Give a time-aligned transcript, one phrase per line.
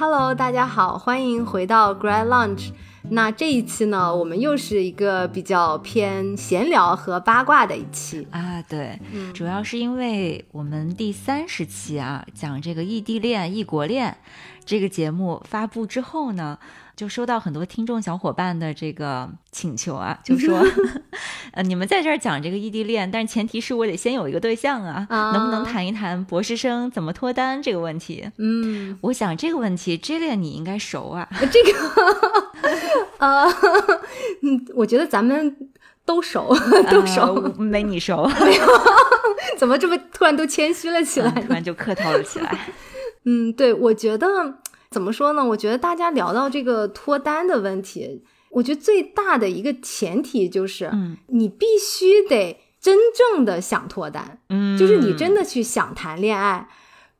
[0.00, 2.70] Hello，大家好，欢迎回到 Grad Lunch。
[3.10, 8.62] 那这一期呢，我们又是一个比较偏闲聊和八卦的一期啊。
[8.62, 14.16] 对，嗯主要是因为我们第三十期啊，讲这个异地恋、异国恋
[14.64, 16.58] 这个节目发布之后呢，
[16.96, 20.62] 就收到很多听众小伙伴的这个请求啊，就说，
[21.52, 28.30] 呃，你们在这儿讲这个异地恋，但是前提是我得先有一个对象啊，啊能不能谈一谈博士生怎么脱单这个问题？
[28.38, 31.28] 嗯，我想这个问题 j i l l i a n 你应该熟啊。
[31.50, 31.72] 这个，
[33.18, 33.44] 呃，
[34.42, 35.56] 嗯，我觉得咱们
[36.04, 36.54] 都熟，
[36.90, 38.28] 都熟，呃没你熟，
[39.56, 41.42] 怎么这么突然都谦虚了起来呢？
[41.46, 42.58] 突然就客套了起来。
[43.24, 44.26] 嗯，对，我觉得
[44.90, 45.44] 怎么说呢？
[45.44, 56.68] 我觉得大家聊到这个脱单的问题，我觉得最大的一个前提就是，嗯你必须得真正的想脱单，嗯，就是你真的去想谈恋爱。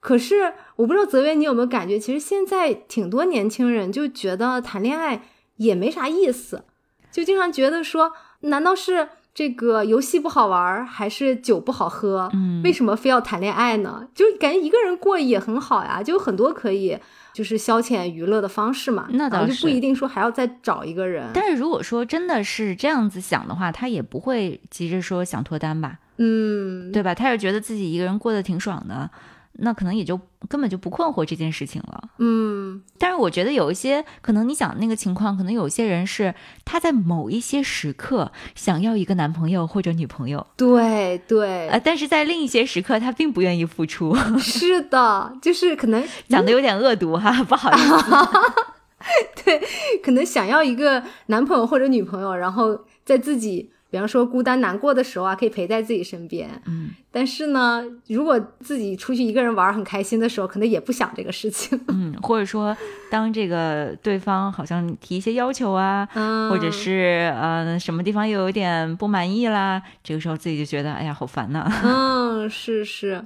[0.01, 5.23] 可是我不知道泽源你有没有感觉，其实现在挺多年轻人就觉得谈恋爱
[5.57, 6.65] 也没啥意思，
[7.13, 12.29] 就经常觉得说，难道是这个游戏不好玩，还是酒不好喝？
[12.33, 14.09] 嗯为什么非要谈恋爱呢？
[14.13, 16.99] 就感觉一个人过也很好呀，就有很多可以
[17.33, 19.07] 就是消遣娱乐的方式嘛。
[19.11, 21.29] 那倒是就是不一定说还要再找一个人。
[21.33, 27.15] 但是如果说真的是这样子想的话，他也不会急着说想脱单吧，嗯，对吧？
[27.15, 29.11] 他是觉得自己一个人过得挺爽的，
[29.55, 32.11] 那可能也就根本就不困惑这件事情了。
[32.19, 36.35] 嗯，但是我觉得有一些可能你想那个情况，可能有些人是
[36.65, 48.11] 他在某一些时刻想要一个男朋友或者女朋友，对对，呃，但是在另一些时刻他并不愿意付出， 是的，就是可能 讲的有点恶毒哈，不好意思。
[49.45, 49.61] 对，
[50.03, 56.49] 可能想要一个男朋友或者女朋友，然后在自己，比方说孤单难过的时候啊，可以陪在自己身边。
[56.67, 61.79] 嗯但是呢，如果自己出去一个人玩很开心的时候，可能也不想这个事情。
[61.89, 62.77] 嗯，或者说
[63.11, 71.69] 当这个对方好像提一些要求啊，嗯，或者是呃什么地方又有点不满意啦，这个时候自己就觉得哎呀好烦呐。
[71.83, 73.25] 嗯， 是是。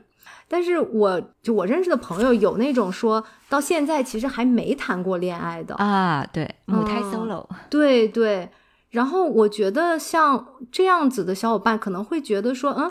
[0.48, 8.48] 但是我就我认识的朋友有那种说到现在其实还没谈过恋爱的，啊，对，母胎嗯 solo，、对对。
[8.94, 12.88] 然后我觉得像这样子的小伙伴可能会觉得说，嗯，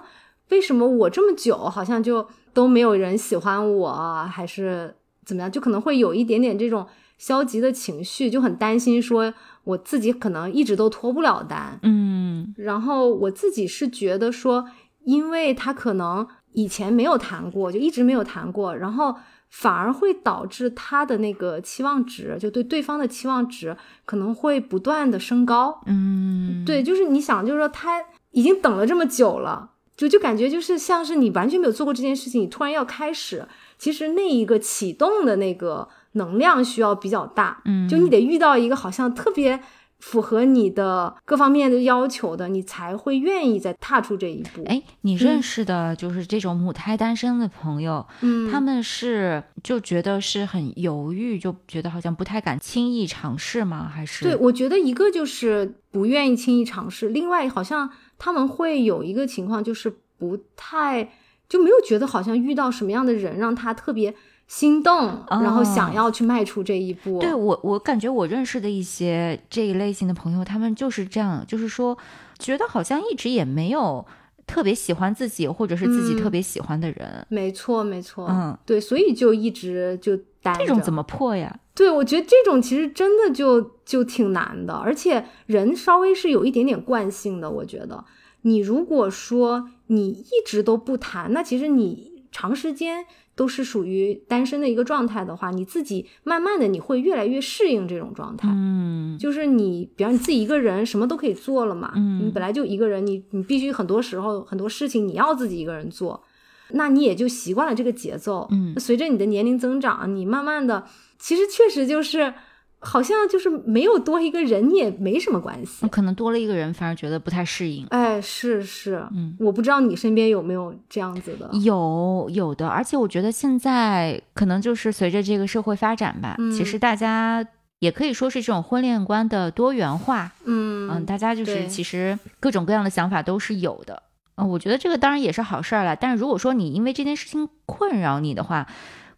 [0.49, 5.49] 为什么我这么久好像就都没有人喜欢我啊，还是怎么样？
[5.49, 6.85] 就可能会有一点点这种
[7.17, 11.79] 消极的情绪，就很担心说我自己可能一直都脱不了单。
[11.83, 14.65] 嗯然后我自己是觉得说，
[15.05, 19.15] 因为他可能以前没有谈过，就一直没有谈过，然后
[19.55, 25.79] 反而会导致他的那个期望值，就对对方的期望值可能会不断的升高。
[25.85, 33.47] 嗯，对，就是你想，就是说他已经等了这么久了，就就感觉就是像是你完全没有做过这件事情，你突然要开始，
[33.77, 37.61] 其实那一个启动的那个能量需要比较大。
[37.65, 39.61] 嗯，就你得遇到一个好像特别
[40.05, 44.61] 符合你的各方面的要求的，你才会愿意再踏出这一步。
[44.65, 53.89] 哎，你认识的就是这种母胎单身的朋友，嗯，他们是就觉得是很犹豫，就觉得好像不太敢轻易尝试吗？
[53.89, 61.11] 还是对，我觉得一个就是不愿意轻易尝试，另外好像他们会有一个情况就是不太
[61.47, 64.13] 就没有觉得好像遇到什么样的人让他特别
[64.53, 67.19] 心动，然后想哦要去迈出这一步。
[67.19, 71.97] 对我，我感觉我认识的一些这一类型的朋友，他们就是这样，就是说，
[72.37, 74.05] 觉得好像一直也没有
[74.45, 81.59] 特别喜欢自己，或者是自己嗯特别喜欢的人，没错，没错，嗯，对，所以就一直就单着这种怎么破呀？
[81.73, 87.49] 对，我觉得这种其实真的就就挺难的，而且人稍微是有一点点惯性的。
[87.49, 88.05] 我觉得，
[88.43, 93.05] 你如果说你一直都不谈，那其实你长时间
[93.35, 98.47] 都是属于单身的一个状态的话，你自己慢慢的你会越来越适应这种状态。
[98.51, 106.23] 嗯就是你，比方你自己一个人什么都可以做了嘛，嗯你本来就一个人，你你必须很多时候很多事情你要自己一个人做，
[106.71, 108.47] 那你也就习惯了这个节奏。
[108.51, 110.85] 嗯随着你的年龄增长，你慢慢的，
[111.17, 112.33] 其实确实就是
[112.83, 115.87] 好像就是没有多一个人，你也没什么关系。
[115.87, 117.87] 可能多了一个人，反而觉得不太适应。
[117.87, 121.49] 哎，是是，嗯，我不知道你身边有没有这样子的。
[121.63, 127.45] 有有的，而且我觉得现在可能就是随着这个社会发展吧，其嗯实大家
[127.79, 130.31] 也可以说是这种婚恋观的多元化。
[130.43, 134.03] 嗯嗯，大家就是其实各种各样的想法都是有的。
[134.35, 135.95] 嗯，我觉得这个当然也是好事儿了。
[135.95, 138.67] 但是如果说你因为这件事情困扰你的话，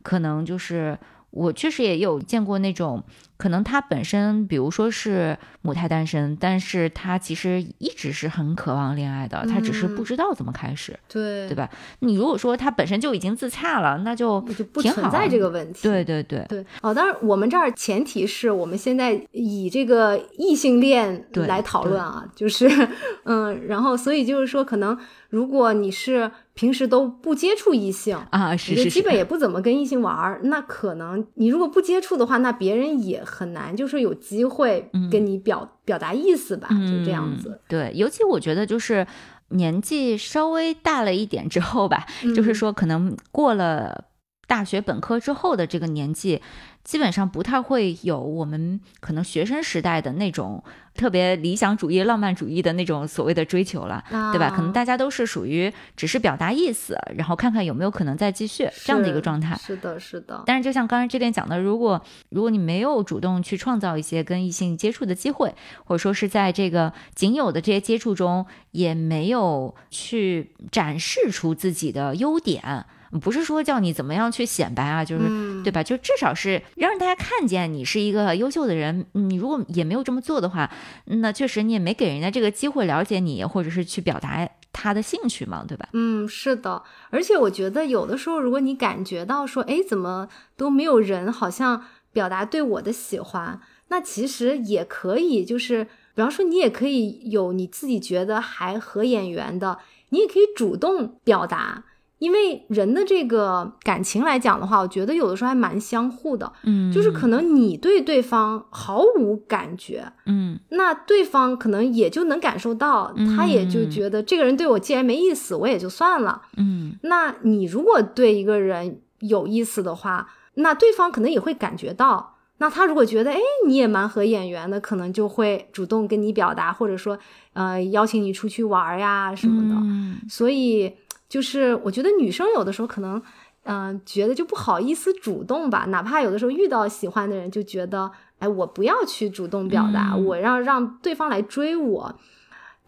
[0.04, 0.98] 可能就是
[1.36, 3.04] 我确实也有见过那种，
[3.36, 11.70] 可能他本身，比如说是母胎单身，但是他其实一直是很渴望恋爱的，他只是不知道怎么开始，对对吧？
[12.00, 15.84] 你如果说他本身就已经自洽了，那就就不存在这个问题。
[15.84, 22.70] 对对对对哦，当然我们这儿前提是我们现在以这个异性恋来讨论啊，就是
[23.26, 24.98] 嗯，然后所以就是说，可能
[25.30, 28.18] 如果你是平时都不接触异性。
[28.32, 37.50] 啊，是是是基本，也不怎么跟异性玩儿，那可能你如果不接触的话，那别人也很难，就是有机会跟你表、表达意思吧，就这样子。
[37.50, 37.60] 嗯。
[37.68, 39.06] 对，尤其我觉得就是
[39.50, 42.06] 年纪稍微大了一点之后吧，
[42.36, 44.06] 就是嗯说可能过了
[44.48, 46.42] 大学本科之后的这个年纪，
[46.86, 54.02] 基本上不太会有我们可能学生时代的那种特别理想主义、浪漫主义的那种所谓的追求了。
[54.32, 54.50] 对吧？
[54.50, 59.56] 可能啊大家都是属于只是表达意思，然后看看有没有可能再继续这样的一个状态。
[59.56, 62.00] 是的，是的，但是就像刚才这边讲的，如果
[62.30, 65.54] 如果你没有主动去创造一些跟异性接触的机会，
[65.86, 72.86] 或者说是在这个仅有的这些接触中，也没有去展示出自己的优点，
[73.20, 75.82] 不是说叫你怎么样去显摆啊，就是、嗯，对吧？
[75.82, 79.06] 就至少是让大家看见你是一个优秀的人。
[79.14, 80.70] 你如果也没有这么做的话，
[81.06, 85.88] 那确实你也没给人家这个机会了解你，或者是去表达他的兴趣嘛，对吧？
[85.94, 90.28] 嗯，是的，而且我觉得有的时候，如果你感觉到说，哎，怎么
[90.58, 93.60] 都没有人好像表达对我的喜欢，
[93.90, 99.80] 那其实也可以，就是比方说，你也可以有你自己觉得还合眼缘的，
[100.10, 101.84] 你也可以主动表达。
[102.26, 116.42] 因为人的这个感情来讲的话，我觉得有的时候还蛮相互的，嗯，就是可能你对对方毫无感觉，嗯那对方可能也就能感受到，他也就嗯觉得这个人对我既然没意思，我也就算了。
[116.58, 122.32] 嗯那你如果对一个人有意思的话，那对方可能也会感觉到。
[122.58, 123.38] 那他如果觉得，哎，
[123.68, 127.20] 你也蛮合眼缘的，可能就会主动跟你表达，或者说，
[127.52, 129.76] 呃，邀请你出去玩呀什么的。
[129.84, 130.90] 嗯所以，
[131.28, 133.22] 就是我觉得女生有的时候可能，
[133.64, 142.16] 嗯、觉得就不好意思主动吧，哪怕有的时候遇到喜欢的人，就觉得，哎，我不要去主动表达，嗯我要让对方来追我。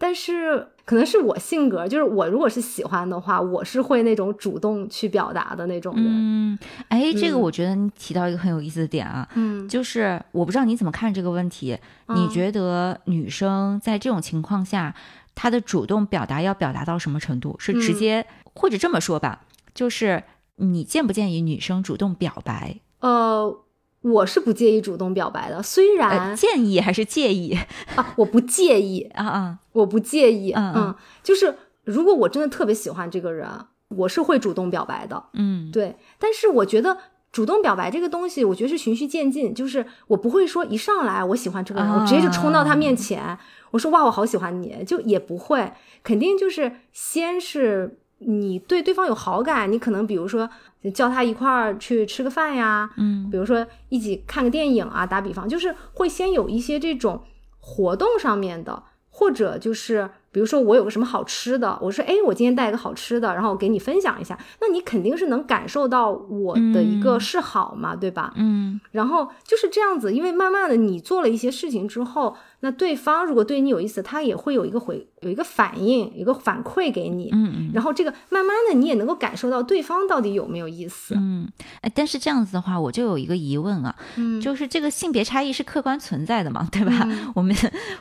[0.00, 6.04] 但是可能是我性格，就是我如果是喜欢的话，我是会那种主动去表达的那种人。
[6.06, 11.76] 嗯，哎，这个嗯我觉得你提到一个很有意思的点啊，嗯就是我不知道你怎么看这个问题，
[12.06, 14.94] 你嗯觉得女生在这种情况下，
[15.40, 17.54] 她的主动表达要表达到什么程度？
[17.60, 20.24] 是直嗯接，或者这么说吧，就是
[20.56, 22.80] 你建不建议女生主动表白？
[22.98, 23.60] 呃，
[24.00, 27.56] 我是不介意主动表白的，虽然、呃，建议还是介意
[27.94, 29.58] 啊，我不介意，啊啊？
[29.74, 33.48] 我不介意，嗯嗯就是如果我真的特别喜欢这个人，
[33.90, 35.96] 我是会主动表白的，嗯，对。
[36.18, 36.98] 但是我觉得
[37.30, 42.00] 主动表白这个东西，我觉得是循序渐进，就是我不会说一上来我喜欢这个人，啊。
[42.00, 43.38] 我直接就冲到他面前，
[43.70, 45.72] 我说哇，我好喜欢你，就也不会，
[46.02, 50.48] 肯定就是先是你对对方有好感，你可能比如说
[50.94, 53.28] 叫他一块儿去吃个饭呀，嗯。
[53.30, 57.22] 比如说一起看个电影啊，打比方，就是会先有一些这种
[57.60, 67.20] 活动上面的，或者就是比如说我有个什么好吃的，我说哎，我今天带一个好吃的，然后我给你分享一下，那你肯定是能感受到我的一个嗯。
[67.20, 68.32] 示好嘛，对吧？
[68.36, 68.80] 嗯。
[68.92, 81.48] 然后就是这样子，因为慢慢的你做了一些事情之后，那对方如果对你有意思，他也会有一个回有一个反应，有一个反馈给你，嗯嗯然后这个慢慢的你也能够感受到对方到底有没有意思，嗯，
[81.82, 87.02] 哎，但是这样子的话，我就有一个疑问啊，嗯，就是这个性别差异是客观存在的嘛，对吧？
[87.06, 87.54] 嗯我们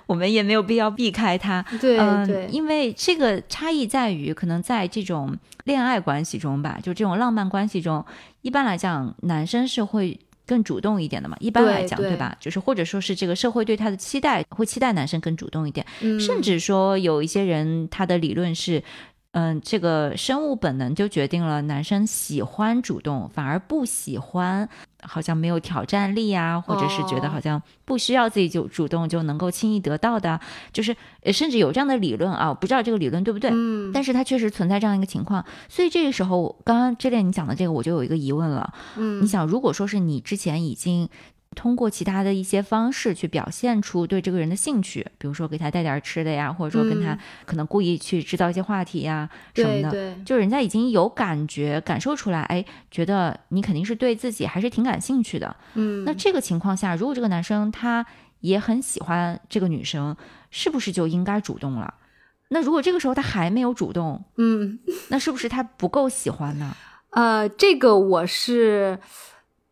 [0.08, 1.64] 我们也没有必要避开它。
[1.80, 8.04] 对嗯，对，因为这个差异在于，可能在这种恋爱关系中吧，就这种浪漫关系中，
[8.42, 11.38] 一般来讲，男生是会更主动一点的嘛。
[11.40, 12.36] 一般来讲，对对吧？
[12.40, 18.82] 就是或者说是这个社会对他的期待，会期待男生更主动一点，嗯甚至说有一些人他的理论是。
[19.34, 24.68] 嗯，这个生物本能就决定了男生喜欢主动，反而不喜欢
[25.08, 27.32] 好像没有挑战力啊，或者是觉得哦。
[27.38, 30.32] 好像不需要自己就主动就能够轻易得到的。
[30.32, 30.42] 啊，
[30.74, 41.08] 就是呃甚至有这样的理论啊，我不知道这个理论对不对，嗯，但是它确实存在这样一个情况，所以这个时候，刚刚这恋你讲的这个，我就有一个疑问了，嗯，你想，如果说是你之前已经
[41.56, 55.56] 通过其他的一些方式去表现出对这个人的兴趣，比如说给他带点吃的呀，或者说跟他嗯可能故意去制造一些话题呀什么的，对对，就人家已经有感觉感受出来，哎，觉得你肯定是对自己还是挺感兴趣的。
[55.74, 58.06] 嗯，那这个情况下，如果这个男生他
[58.42, 60.16] 也很喜欢这个女生，
[60.52, 61.96] 是不是就应该主动了？
[62.50, 64.78] 那如果这个时候他还没有主动，嗯
[65.10, 66.76] 那是不是他不够喜欢呢？
[67.12, 69.00] 呃，这个我是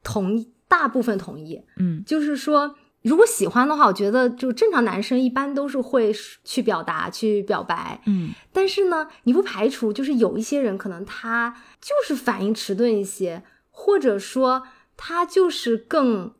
[0.03, 0.54] 同意。
[0.77, 2.03] 大部分同意，嗯。
[2.05, 6.13] 就是说，如果喜欢的话，我觉得就正常男生一般都是会
[6.43, 8.01] 去表达、去表白。
[8.05, 8.31] 嗯。
[8.51, 14.63] 但是呢，你不排除就是有一些人可能他就是反应迟钝一些，或者说
[14.97, 16.33] 他就是更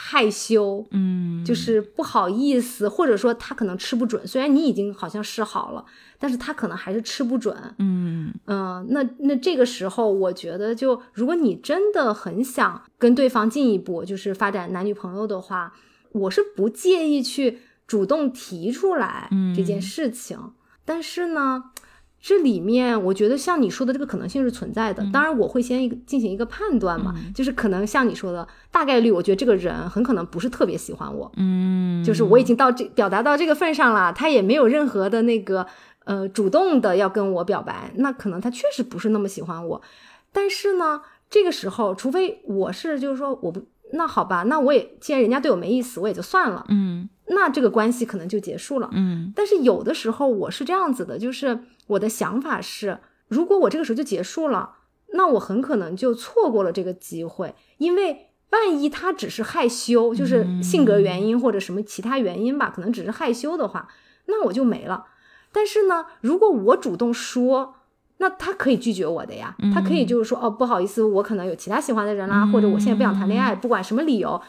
[0.00, 4.24] 害羞，嗯，就是不好意思，或者说他可能吃不准。
[4.24, 5.84] 虽然你已经好像示好了，
[6.20, 7.56] 但是他可能还是吃不准。
[7.78, 15.74] 嗯嗯，那那这个时候，我觉得就如果你真的很想跟对方进一步，就是发展男女朋友的话，
[16.12, 20.38] 我是不介意去主动提出来这件嗯事情。
[20.84, 21.64] 但是呢，
[22.20, 25.06] 这里面我觉得像你说的这个可能性是存在的。
[25.12, 35.66] 当然，我会先一个进行一个判断嘛，嗯就是可能像你说的，大概率我觉得这个人很可能不是特别喜欢我，嗯，就是我已经到这表达到这个份上了，他也没有任何的那个
[36.04, 39.80] 呃主动的要跟我表白，那可能他确实不是那么喜欢我。
[40.32, 48.88] 但是呢，这个时候，除非我是就是说我不，那好吧，那我也既然人家对我没意思，我也就算了，嗯那这个关系可能就结束了。
[48.92, 51.58] 嗯但是有的时候我是这样子的，就是
[51.88, 54.76] 我的想法是，如果我这个时候就结束了，
[55.12, 63.88] 那我很可能就错过了这个机会，因为万一他只是害羞，就是性格原因或者什么其他原因吧，可能只是害羞的话，
[64.26, 65.06] 那我就没了。
[65.52, 67.74] 但是呢，如果我主动说，
[68.18, 74.40] 那他可以拒绝我的呀，他可以就是说，哦，不好意思，我可能有其他喜欢的人啦，或者我现在不想谈恋爱，不管什么理由，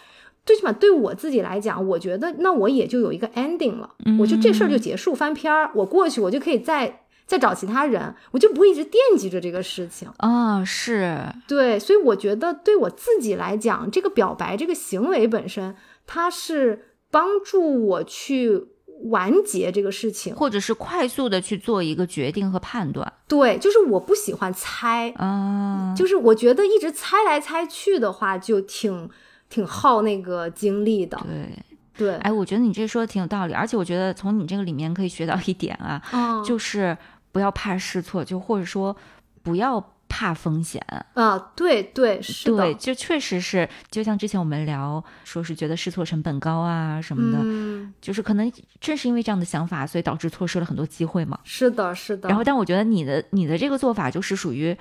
[0.45, 10.09] 最起码对我自己来讲，我觉得那我也就有一个 ending 了，我就这事儿就结束翻篇儿，我过去我就可以再再找其他人，我就不会一直惦记着这个事情。
[10.17, 15.75] 哦，是，对，所以我觉得对我自己来讲，这个表白这个行为本身，
[16.07, 18.65] 它是帮助我去
[19.11, 20.35] 完结这个事情。
[20.35, 29.07] 或者是快速的去做一个决定和判断对，就是我不喜欢猜，啊，就是我觉得一直猜来猜去的话，就挺
[29.51, 31.15] 挺耗那个精力的。
[31.23, 31.63] 对，
[31.95, 36.97] 对，哎，我觉得你这说的挺有道理，而且我觉得从你这个里面可以学到一点啊，嗯，就是
[37.31, 38.95] 不要怕试错，就或者说
[39.43, 40.83] 不要怕风险。
[41.13, 51.39] 啊，对对是的，对，就确实是，就像之前我们聊，说是觉得试错成本高啊什么的，嗯，就是可能正是因为这样的想法，所以导致错失了很多机会嘛。
[51.43, 52.27] 是的，是的。
[52.29, 54.75] 然后，但我觉得你的你的这个做法就是属于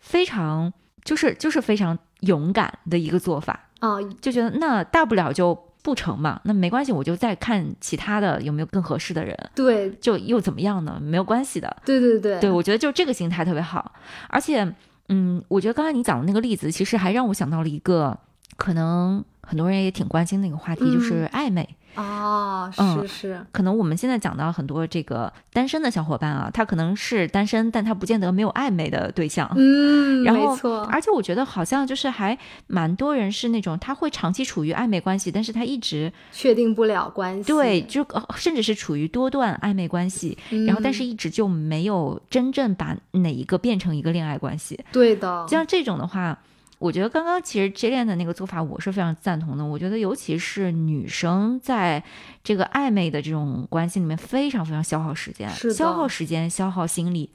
[0.00, 10.98] 非常，就是就是非常勇敢的一个做法，啊，就觉得那大不了就不成嘛，那没关系，我就再看其他的有没有更合适的人，对就又怎么样呢？
[10.98, 11.76] 没有关系的。
[11.84, 13.92] 对对对对，我觉得就这个心态特别好，
[14.28, 14.66] 而且，
[15.10, 18.18] 嗯，我觉得刚才你讲的那个例子，其实还让我想到了一个
[18.56, 21.68] 可能很多人也挺关心的一个话题，嗯就是暧昧。
[21.94, 29.48] 啊，嗯是是，可能我们现在讲到很多这个单身的小伙伴啊，他可能是单身，但他不见得没有暧昧的对象。
[29.54, 32.36] 嗯，然后没错，而且我觉得好像就是还
[32.66, 40.36] 蛮多人是那种他会长期处于暧昧关系，但是他一直确定不了关系，对，就呃甚至是处于多段暧昧关系，
[40.66, 44.84] 然后但是嗯一直就没有真正把哪一个变成一个恋爱关系。
[44.90, 46.36] 对的，像这种的话，
[46.84, 49.64] 我觉得刚刚其实 J 恋的那个做法，我是非常赞同的。
[49.64, 52.04] 我觉得尤其是女生在
[52.42, 57.30] 这个暧昧的这种关系里面，非常非常消耗时间，消耗时间、消耗心力，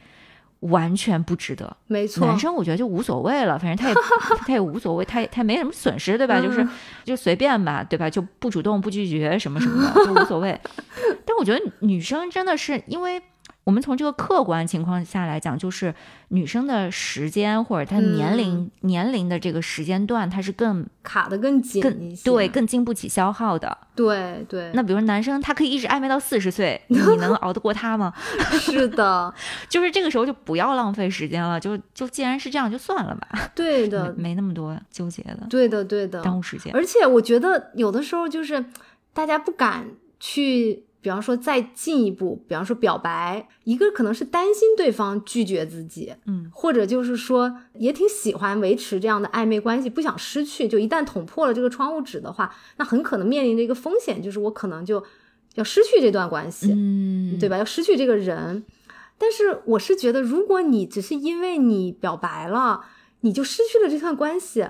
[0.59, 1.75] 完全不值得。
[1.87, 3.95] 没错，男生我觉得就无所谓了，反正他也
[4.45, 6.39] 他也无所谓，他也他也没什么损失，对吧？
[6.39, 6.69] 就是嗯
[7.03, 8.07] 就随便吧，对吧？
[8.07, 10.61] 就不主动不拒绝什么什么的，就无所谓。
[11.25, 13.19] 但我觉得女生真的是因为。
[13.69, 15.93] 我们从这个客观情况下来讲，就是
[16.29, 23.77] 女生的时间或者她年龄、嗯年龄的这个时间段，它是更卡的更紧更，对更经不起消耗的。
[23.95, 28.11] 对对，那比如说男生，他可以一直暧昧到四十岁， 你能熬得过他吗？
[28.59, 29.31] 是的，
[29.69, 36.73] 就是这个时候就不要浪费时间了，就就既然是这样，就算了吧，对的，没没那么多纠结的，对的，对的，耽误时间。
[36.73, 38.65] 而且我觉得有的时候就是
[39.13, 39.85] 大家不敢
[40.19, 50.67] 去，比方说再进一步，比方说表白，一个可能是担心对方拒绝自己，嗯，或者就是说也挺喜欢维持这样的暧昧关系，不想失去。
[50.67, 55.03] 就一旦捅破了这个窗户纸的话，那很可能面临着一个风险，就是我可能就
[55.55, 56.71] 要失去这段关系。
[56.73, 57.57] 嗯，对吧？
[57.57, 58.63] 要失去这个人。
[59.17, 62.85] 但是我是觉得，如果你只是因为你表白了，
[63.21, 64.65] 你就失去了这段关系，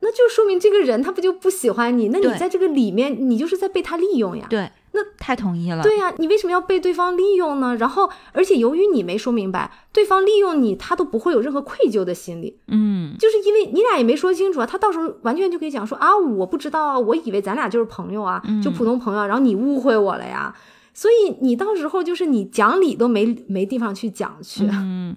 [0.00, 2.10] 那就说明这个人他不就不喜欢你？
[2.10, 4.46] 那你在这个里面，你就是在被他利用呀。
[4.48, 5.82] 对，那太同意了。
[5.82, 7.76] 对呀，你为什么要被对方利用呢？
[7.76, 20.54] 然后，而且由于你没说明白，对方利用你，他都不会有任何愧疚的心理，嗯，就是因为你俩也没说清楚啊，他到时候完全就可以讲说啊，我不知道啊，我以为咱俩就是朋友啊，就普通朋友啊，然后你误会我了呀。
[20.94, 24.66] 所以你到时候就是你讲理都没没地方去讲去。
[24.68, 25.16] 嗯，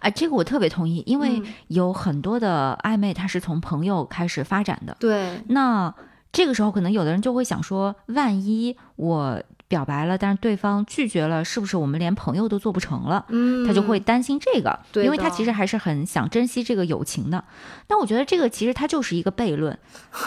[0.00, 4.94] 啊，这个我特别同意，因为嗯有很多的暧昧，它是从朋友开始发展的。
[5.00, 5.94] 对，那
[6.32, 13.24] 这个时候，可能有的人就会想说，万一我表白了，但是对方拒绝了，是不是我们连朋友都做不成了？
[13.28, 17.44] 嗯，他就会担心这个，对因为他其实还是很想珍惜这个友情的。
[17.86, 19.78] 但我觉得这个其实它就是一个悖论，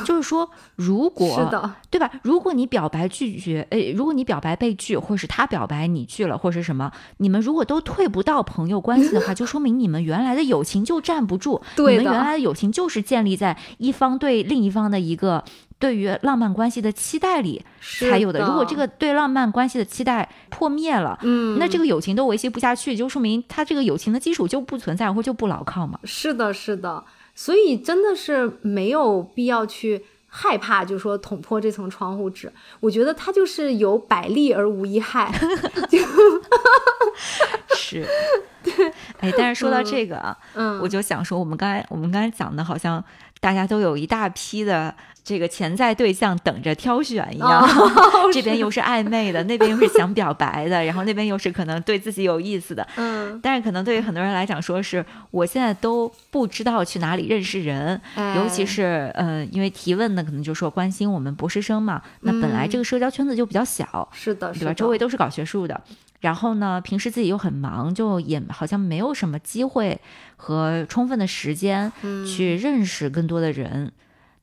[0.03, 2.11] 就是说，如果是的，对吧？
[2.23, 11.61] 如果你表白拒绝，诶，如果你表白被拒，或是他表白你拒了，或是什么，你们如果都退不到朋友关系的话，就说明你们原来的友情就站不住。
[11.75, 15.43] 对你们原来的友情就是建立在一方对另一方的一个
[15.77, 18.39] 对于浪漫关系的期待里是才有的。
[18.39, 25.99] 的如果这个对浪漫关系的期待破灭了，嗯，那这个友情都维系不下去，就说明他这个友情的基础就不存在或就不牢靠嘛。
[26.03, 27.03] 是的，是的，
[27.35, 32.51] 所以真的是没有必要去害怕，就说捅破这层窗户纸。
[32.79, 35.31] 我觉得它就是有百利而无一害。
[37.75, 38.05] 是，
[38.63, 38.73] 对
[39.19, 43.03] 哎，但是说到这个啊，嗯，我就想说，我们刚才我们刚才讲的，好像
[43.45, 44.91] 大家都有一大批的
[45.23, 47.91] 这个潜在对象等着挑选一样，哦
[48.33, 52.87] 这边又是暧昧的，那边又是想表白的，然后那边又是可能对自己有意思的。
[52.95, 64.73] 嗯， 但是可能对于很多人来讲，说是我现在都不知道去哪里认识人，哎尤其是呃，因为提问呢，可能就说关心我们博士生嘛，那本来嗯这个社交圈子就比较小，是的，是对吧？
[64.73, 65.79] 周围都是搞学术的，
[66.19, 69.99] 然后呢，平时自己又很忙，就也好像没有什么机会
[70.45, 73.91] 和充分的时间嗯去认识更多的人。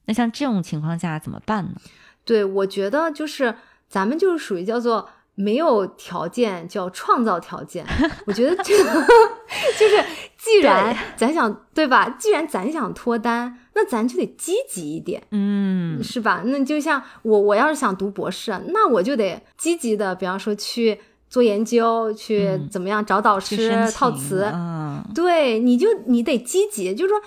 [0.06, 1.75] 那像这种情况下怎么办呢？
[2.25, 3.54] 对，我觉得就是
[3.88, 7.87] 咱们就是属于叫做没有条件，叫创造条件。
[8.26, 8.92] 我觉得这个
[9.78, 10.04] 就是，
[10.37, 12.11] 既然咱想对吧？
[12.18, 15.23] 既然咱想脱单，那咱就得积极一点。
[15.30, 16.42] 嗯，是吧？
[16.44, 20.99] 那就像我，我要是想读博士，那我就得积极的，比方说去
[21.33, 24.51] 做研究，去嗯怎么样找导师、套词。
[24.53, 27.19] 嗯，对，你就你得积极，就是说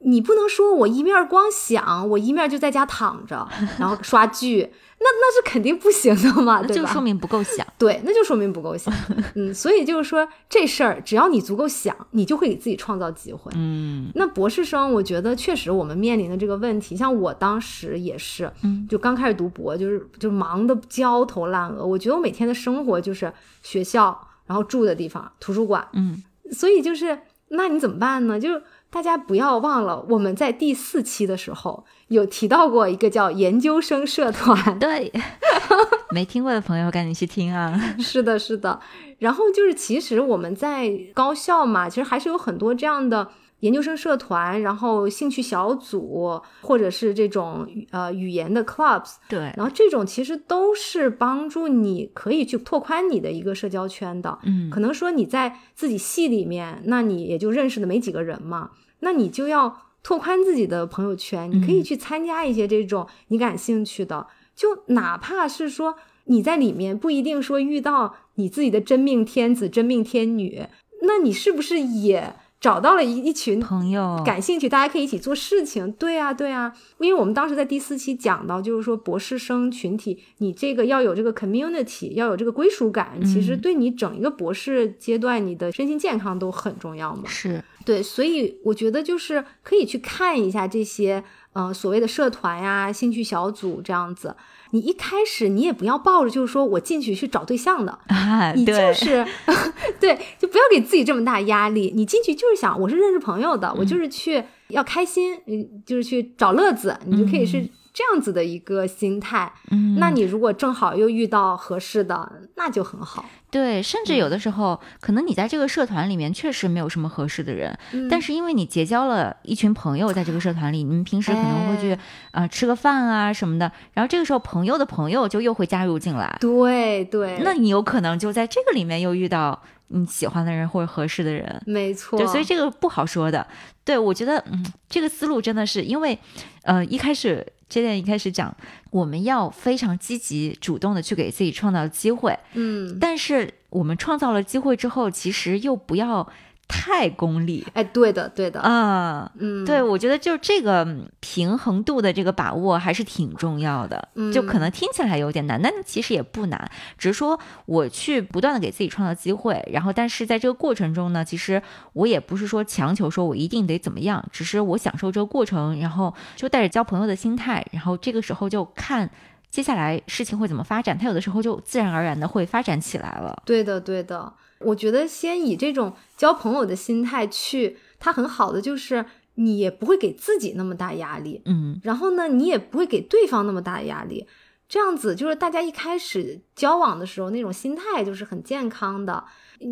[0.00, 4.70] 你不能说我一面光想，我一面就在家躺着，然后刷剧，
[5.04, 6.74] 那那是肯定不行的嘛，对吧？
[6.74, 7.66] 那就说明不够想。
[7.76, 8.92] 对，那就说明不够想。
[9.36, 13.52] 嗯，所以就是说这事儿，只要你足够想，你就会给自己创造机会。
[13.54, 21.84] 嗯那博士生，我觉得确实我们面临的这个问题，像我当时也是，嗯，就刚开始读博，就是就忙得焦头烂额。
[21.84, 23.30] 我觉得我每天的生活就是
[23.62, 28.40] 学校，然后住的地方，图书馆，嗯，所以就是那你怎么办呢？
[28.40, 28.62] 就是
[28.94, 35.12] 大家不要忘了，我们在第四期的时候有提到过一个叫研究生社团， 对，
[36.14, 37.76] 没听过的朋友赶紧去听啊。
[37.98, 38.78] 是的，是的。
[39.18, 43.28] 然后就是，其实我们在高校嘛，其实还是有很多这样的
[43.60, 54.38] 研究生社团，然后兴趣小组，或者是这种呃语言的 clubs，对，然后这种其实都是帮助你可以去拓宽你的一个社交圈的。
[54.44, 61.84] 嗯可能说你在自己系里面，那你也就认识的没几个人嘛，那你就要拓宽自己的朋友圈，你可以嗯。
[61.84, 70.66] 去参加一些这种你感兴趣的，就哪怕是说你在里面不一定说遇到你自己的真命天子、真命天女，
[71.02, 75.92] 那你是不是也找到了一一群朋友感兴趣，大家可以一起做事情。
[75.92, 87.24] 对啊，对啊，因为我们当时在第四期讲到，就是说博士生群体，你这个要有这个 community，要有这个归属感，其实嗯对你整一个博士阶段，你的身心健康都很重要嘛。
[87.26, 91.22] 是对，所以我觉得就是可以去看一下这些，
[91.52, 94.34] 呃，所谓的社团呀、兴趣小组这样子。
[94.74, 99.24] 你一开始你也不要抱着就是说我进去去找对象的， 啊，你就，是
[100.00, 101.92] 对，就不要给自己这么大压力。
[101.94, 109.50] 你进去就是想我是认识朋友的，我就是去要开心，嗯，就是去找乐子，你就可以是这样子的一个心态。
[109.70, 113.24] 嗯，那你如果正好又遇到合适的，那就很好。
[113.50, 121.92] 对，甚至有的时候，可能你在这个社团里面确实没有什么合适的人，嗯但是因为你结交了一群朋友，在这个社团里，你们平时可能会去
[122.32, 131.62] 哎呃吃个饭啊什么的，然后这个时候朋友的朋友就又会加入进来，对对，那你有可能就在这个里面又遇到你喜欢的人或者合适的人。
[131.64, 132.18] 没错。
[132.18, 133.46] 对，所以这个不好说的。
[133.84, 136.18] 对我觉得，嗯，这个思路真的是因为，
[136.62, 138.54] 呃，一开始 j 点一开始讲，
[138.90, 146.28] 我们要非常积极主动的去给自己创造机会，嗯，但是我们创造了机会之后，其实又不要
[146.66, 149.30] 太功利哎，对的对的，啊。
[149.38, 154.08] 嗯，对，我觉得就这个嗯平衡度的这个把握还是挺重要的。
[154.32, 169.10] 就可嗯能听起来有点难，但其实也不难，只是说我去不断的给自己创造机会，然后但是在这个过程中呢，其实我也不是说强求说我一定得怎么样，只是我享受这个过程，然后就带着交朋友的心态，然后这个时候就看
[169.50, 173.42] 接下来事情会怎么发展，它有的时候就自然而然的会发展起来了。
[173.44, 174.32] 对的，对的。
[174.66, 184.26] 我觉得先以这种交朋友的心态去，它很好的就是你也不会给自己那么大压力，嗯然后呢，你也不会给对方那么大的压力。
[184.66, 189.24] 这样子就是大家一开始交往的时候那种心态就是很健康的，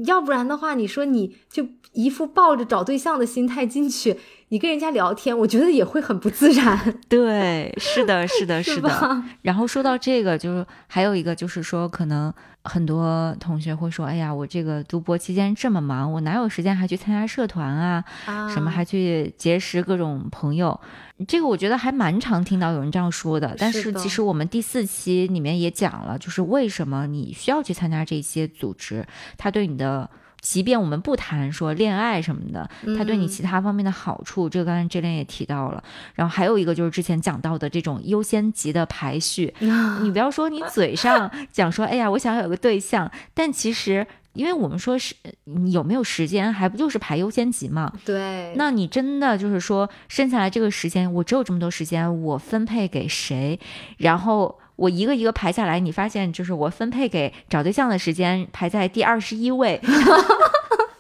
[0.06, 4.18] 要不然的话，你说你就一副抱着找对象的心态进去，
[4.52, 8.88] 你跟人家聊天，我觉得也会很不自然， 对，是的，是的， 是是的。
[8.90, 9.24] 吧？
[9.40, 12.30] 然后说到这个，就是还有一个就是说，可能
[12.64, 18.04] 很多同学会说，哎呀，我这个读博期间这么忙，我哪有时间还去参加社团啊？
[18.26, 20.78] 啊什么还去结识各种朋友？
[21.26, 23.56] 这个我觉得还蛮常听到有人这样说的。
[23.58, 29.06] 但是其实我们第四期里面也讲了，就是为什么你需要去参加这些组织，
[29.38, 30.10] 它对你的。
[30.42, 35.82] 即便我们不谈说恋爱什么的，它对你嗯其他方面的好处，这个刚才这边也提到了。
[36.14, 39.54] 然后还有一个就是之前讲到的这种优先级的排序，
[40.02, 47.92] 你不要说你嘴上讲说，哎呀，我想有个对象，但其实，因为我们说是你有没有时间，还不就是排优先级嘛？
[48.04, 53.60] 对，那你真的就是说，剩下来这个时间，我只有这么多时间，我分配给谁？
[53.98, 59.80] 然后我一个一个排下来，你发现就是我分配给找对象的时间排在第二十一位。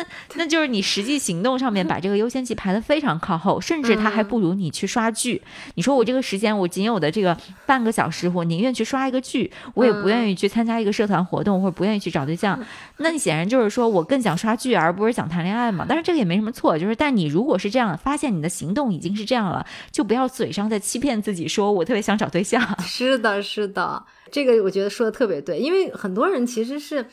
[0.00, 5.42] 那 那就是你实际行动上面把这个优先级排得非常靠后，甚至它还不如你去刷剧。
[5.74, 7.36] 你说我这个时间，我仅有的这个
[7.66, 12.58] 半个小时，我宁愿去刷一个剧，我也不愿意去参加一个社团活动，或者不愿意去找对象。
[12.98, 15.84] 那你显然就是说我更想刷剧，而不是想谈恋爱嘛。
[15.88, 22.60] 但是这个也没什么错，就是但你如果是这样，发现你的行动已经是这样了，就不要嘴上在欺骗自己，说我特别想找对象。
[22.80, 27.06] 是的，是的，这个我觉得说的特别对，因为很多人其实是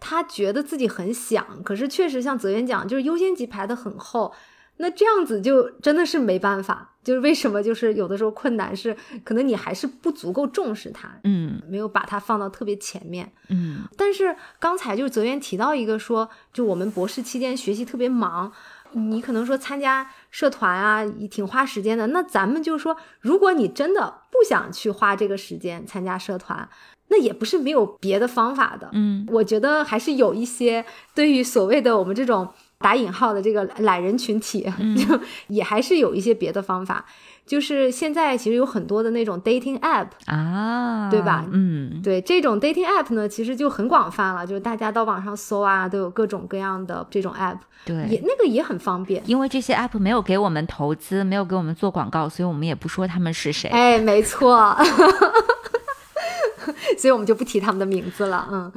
[0.00, 4.34] 他觉得自己很想，可是确实像泽源讲，就是优先级排的很后，
[4.78, 6.88] 那这样子就真的是没办法。
[7.02, 13.32] 就是为什么就是有的时候困难是可能你还是不足够重视它，嗯没有把它放到特别前面。
[13.48, 18.52] 嗯但是刚才就是泽源提到一个说，就我们博士期间学习特别忙，
[18.92, 22.08] 你可能说参加社团啊，也挺花时间的。
[22.08, 26.68] 那咱们就说，如果你真的不想去花这个时间参加社团，
[27.10, 28.88] 那也不是没有别的方法的。
[28.92, 34.62] 嗯我觉得还是有一些对于所谓的我们这种打引号的这个懒人群体，
[34.96, 37.04] 就也还是有一些别的方法。
[37.46, 48.22] 就是现在其实有很多的那种 dating app，啊，对吧嗯对这种 dating app 呢，其实就很广泛了，就是大家到网上搜啊，都有各种各样的这种 app，对也。
[48.24, 49.20] 那个也很方便。
[49.26, 53.68] 因为这些 app 没有给我们投资，没有给我们做广告，所以我们也不说他们是谁。
[53.70, 54.76] 哎，没错，
[56.98, 58.48] 所以我们就不提他们的名字了。
[58.50, 58.72] 嗯，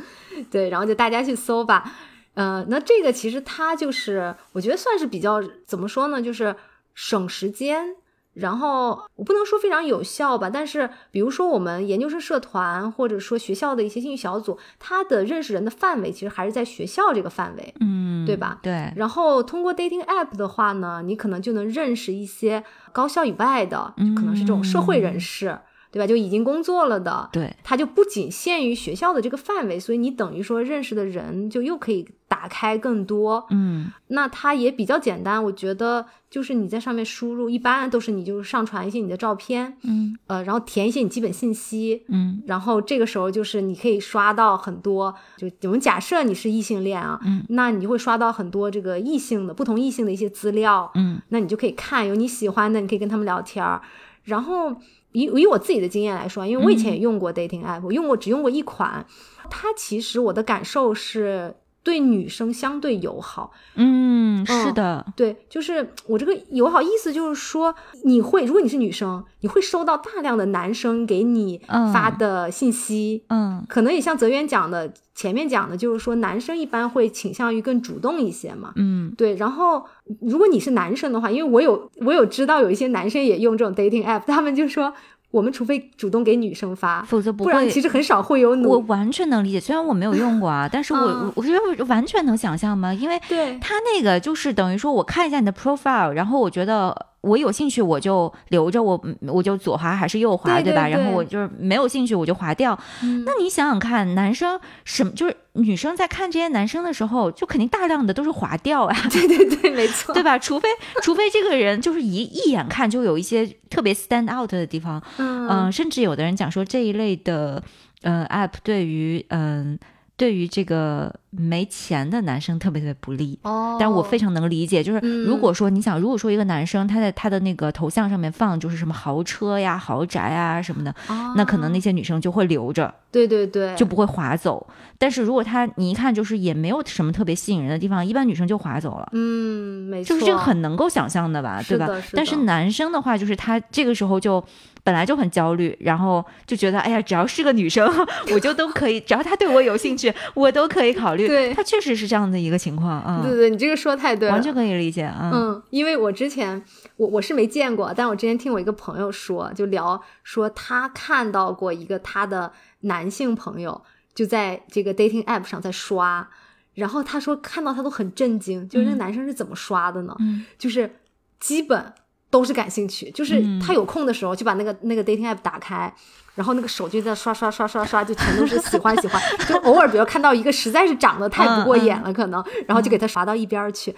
[0.49, 1.91] 对，然后就大家去搜吧。
[2.33, 6.55] 呃，那这个其实它就是，我觉得算是比较怎么说呢，就是
[6.93, 7.95] 省时间。
[8.33, 17.75] 然后我不能说非常有效吧，但是比如说我们研究生社团或者说学校的一些兴趣小组，它的认识人的范围其实还是在学校这个范围。
[17.79, 18.57] 嗯，对吧？
[18.63, 25.55] 对，然后通过 dating app 的话呢，你可能就能认识一些高校以外的，嗯可能是这种社会人士，
[25.93, 26.07] 对吧？
[26.07, 33.45] 就已经工作了的，对，他就不仅限于学校的这个范围，所以你等于说认识的人就又可以打开更多。
[33.51, 53.81] 嗯那它也比较简单，我觉得就是你在上面输入，一般都是你就是上传一些你的照片，嗯呃，然后填一些你基本信息，嗯然后这个时候就是你可以刷到很多，就我们假设你是异性恋啊，嗯，那你会刷到很多这个异性的不同异性的一些资料，嗯那你就可以看有你喜欢的，你可以跟他们聊天儿。
[54.23, 54.73] 然后
[55.13, 59.05] 以以我自己的经验来说，因为我以前也用过 dating app，、我用过只用过一款，
[59.49, 78.71] 它其实我的感受是对女生相对友好，嗯，是嗯的，对，就是我这个友好意思就是说，你会如果你是女生，你会收到大量的男生给你发嗯的信息，嗯可能也像泽源讲的，前面讲的就是说，男生一般会倾向于更主动一些嘛。
[78.77, 79.83] 嗯对，然后
[80.21, 84.93] 如果你是男生的话，因为我有我有知道有一些男生也用这种 dating app，他们就说
[85.33, 88.77] 我们除非主动给女生发，否则不不然会其实很少会有我。
[88.81, 100.55] 完全能理解，虽然我没有用过啊，但是我、嗯我我觉得我完全能想象嘛，因为对他那个就是等于说，我看一下你的 profile，然后我觉得我有兴趣，我就留着我，我就左滑还是右滑，吧？
[100.61, 102.77] 对对对然后我就是没有兴趣，我就划掉。
[103.01, 110.37] 嗯那你想想看，男生什么就是女生在看这些男生的时候，就肯定大量的都是划掉啊， 对对对，没错，对吧？
[110.37, 110.67] 除非
[111.01, 117.63] 除非这个人就是一一眼看就有一些特别 stand out 的地方，嗯嗯，甚至有的人讲说这一类的
[118.01, 119.79] 呃 app 对于嗯、
[120.15, 123.37] 对于这个没钱的男生特别特别不利。
[123.41, 134.65] 哦，但我非常能理解，就是嗯如果说你想，如果说一个男生他在他的那个头像上面放就是什么豪车呀、豪宅啊什么的，啊那可能那些女生就会留着，对对对，就不会划走。
[134.97, 139.09] 但是如果他你一看就是也没有什么特别吸引人的地方，一般女生就划走了。
[139.13, 142.01] 嗯，没错，就是这个很能够想象的吧，对吧是的？
[142.01, 144.41] 是但是男生的话，就是他这个时候就
[144.83, 147.89] 本来就很焦虑，然后就觉得，哎呀，只要是个女生，
[148.33, 151.25] 我就都可以，只要她对我有兴趣，我都可以考虑。
[151.27, 155.31] 对他确实是这样的一个情况啊，对对，你这个说太对了，完全可以理解啊。
[155.33, 156.61] 嗯，因为我之前
[156.97, 163.81] 我我是没见过，但我之前听我一个朋友说，就聊说他看到过一个他的男性朋友
[164.13, 166.29] 就在这个 dating app 上在刷，
[166.73, 170.13] 然后他说看到他都很震惊，就是那男生是怎么刷的呢？
[170.19, 170.97] 嗯就是
[171.39, 171.93] 基本
[172.33, 175.93] 都是感兴趣，就是嗯他有空的时候就把那个那个 dating app 打开。
[176.35, 183.95] 然后那个手就在刷刷刷刷刷，就全都是喜欢喜欢， 就偶尔比如看到一个实在是长得太不过眼了，可能，然后就给他刷到一边儿去。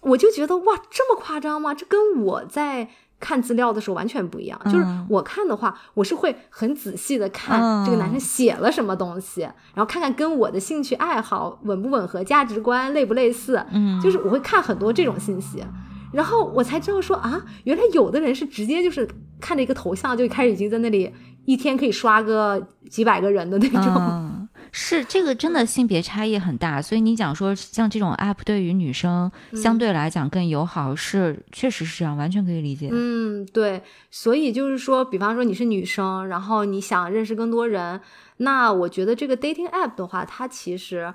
[0.00, 1.74] 我就觉得哇，这么夸张吗？
[1.74, 2.88] 这跟我在
[3.20, 4.58] 看资料的时候完全不一样。
[4.64, 13.62] 就是嗯我看的话，我是会很仔细的看嗯这个男生写了什么东西，然后看看跟我的兴趣爱好吻不吻合，价值观类不类似。
[13.70, 15.62] 嗯，就是我会看很多这种信息。
[16.14, 19.08] 然后我才知道说啊，原来有的人是直接就是
[19.40, 21.12] 看着一个头像就开始已经在那里
[21.44, 23.94] 一天可以刷个几百个人的那种。
[23.96, 32.88] 嗯，是这个真的性别差异很大，所以你讲说像这种 app 对于女生相对来讲更友好，是确实是这样，完全可以理解。
[32.92, 38.00] 嗯，对，所以就是说，比方说你是女生，然后你想认识更多人，
[38.38, 41.12] 那我觉得这个 dating app 的话，它其实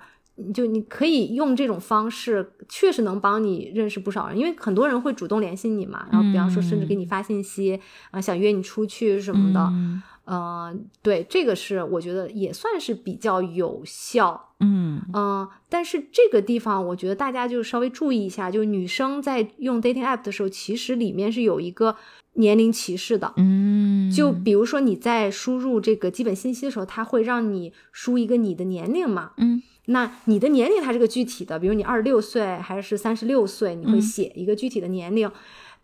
[0.54, 7.80] 就你可以用这种方式，确实能帮你认识不少人，因为很多人会主动联系你嘛，然后比方说甚至给你发信息
[8.12, 14.54] 啊、想约你出去什么的，嗯呃，对，这个是我觉得也算是比较有效。
[14.60, 21.96] 嗯嗯，但是这个地方我觉得大家就稍微注意一下，就女生在用 dating app 的时候，其实里面是有一个
[22.34, 23.34] 年龄歧视的。
[23.38, 29.32] 嗯，就比如说你在输入这个基本信息的时候，它会让你输一个你的年龄嘛。
[29.38, 34.02] 嗯那你的年龄它是个具体的，比如你二十六岁还是三十六岁，你会嗯。
[34.02, 35.30] 写一个具体的年龄。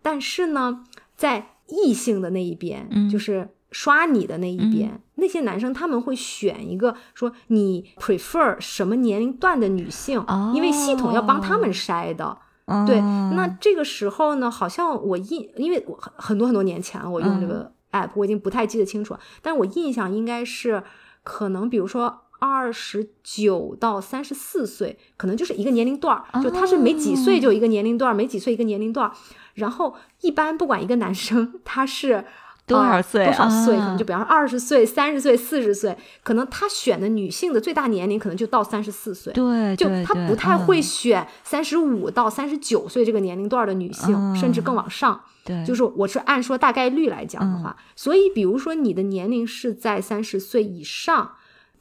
[0.02, 0.84] 但是呢，
[1.16, 3.08] 在异性的那一边，嗯。
[3.08, 12.38] 就是刷你的那一边，那些男生他们会选一个说你 prefer 什么年龄段的女性，因为系统要帮他们筛的。
[12.86, 20.82] 对，哦那这个时候呢，好像我印，因为我很很多很多年前了我用这个 app，、我已经不太记得清楚了，但是我印象应该是
[21.22, 29.12] 可能，比如说二十九到三十四岁，可能就是一个年龄段儿，就他是每几岁就一个年龄段儿，每几岁一个年龄段儿，
[29.54, 32.12] 然后一般不管一个男生他是。
[32.12, 32.24] 呃
[32.66, 33.76] 多少岁多少岁？
[33.76, 39.32] 可啊能就比方说二十岁、三十岁、四十岁，可能他选的女性的最大年龄可能就到三十四岁。
[39.32, 45.20] 对，就他不太会嗯选三十五到三十九岁这个年龄段的女性，甚至更往上。
[45.44, 51.36] 对，就是我是按说大概率来讲的话，所以比如说你的年龄是在三十岁以上。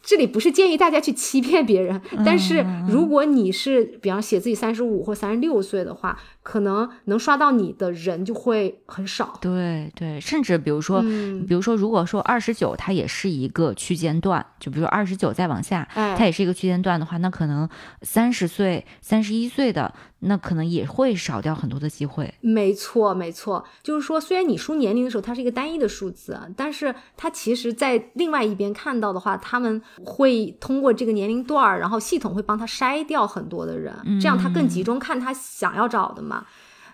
[0.06, 9.34] 这里不是建议大家去欺骗别人，但是如果你是比方写自己三十五或三十六岁的话，可能能刷到你的人就会很少。
[9.42, 17.68] 对对，甚至比如说，嗯比如说，如果说二十九它也是一个区间段，就比如说二十九再往下，哎它也是一个区间段的话，那可能
[18.04, 22.32] 三十岁、三十一岁的，那可能也会少掉很多的机会。
[22.42, 36.35] 没错，没错，就是说，虽然你输年龄的时候它是一个单一的数字，但是它其实在另外一边看到的话，他们会通过这个年龄段儿，然后系统会帮他筛掉很多的人，这样他更集中看他想要找的嘛。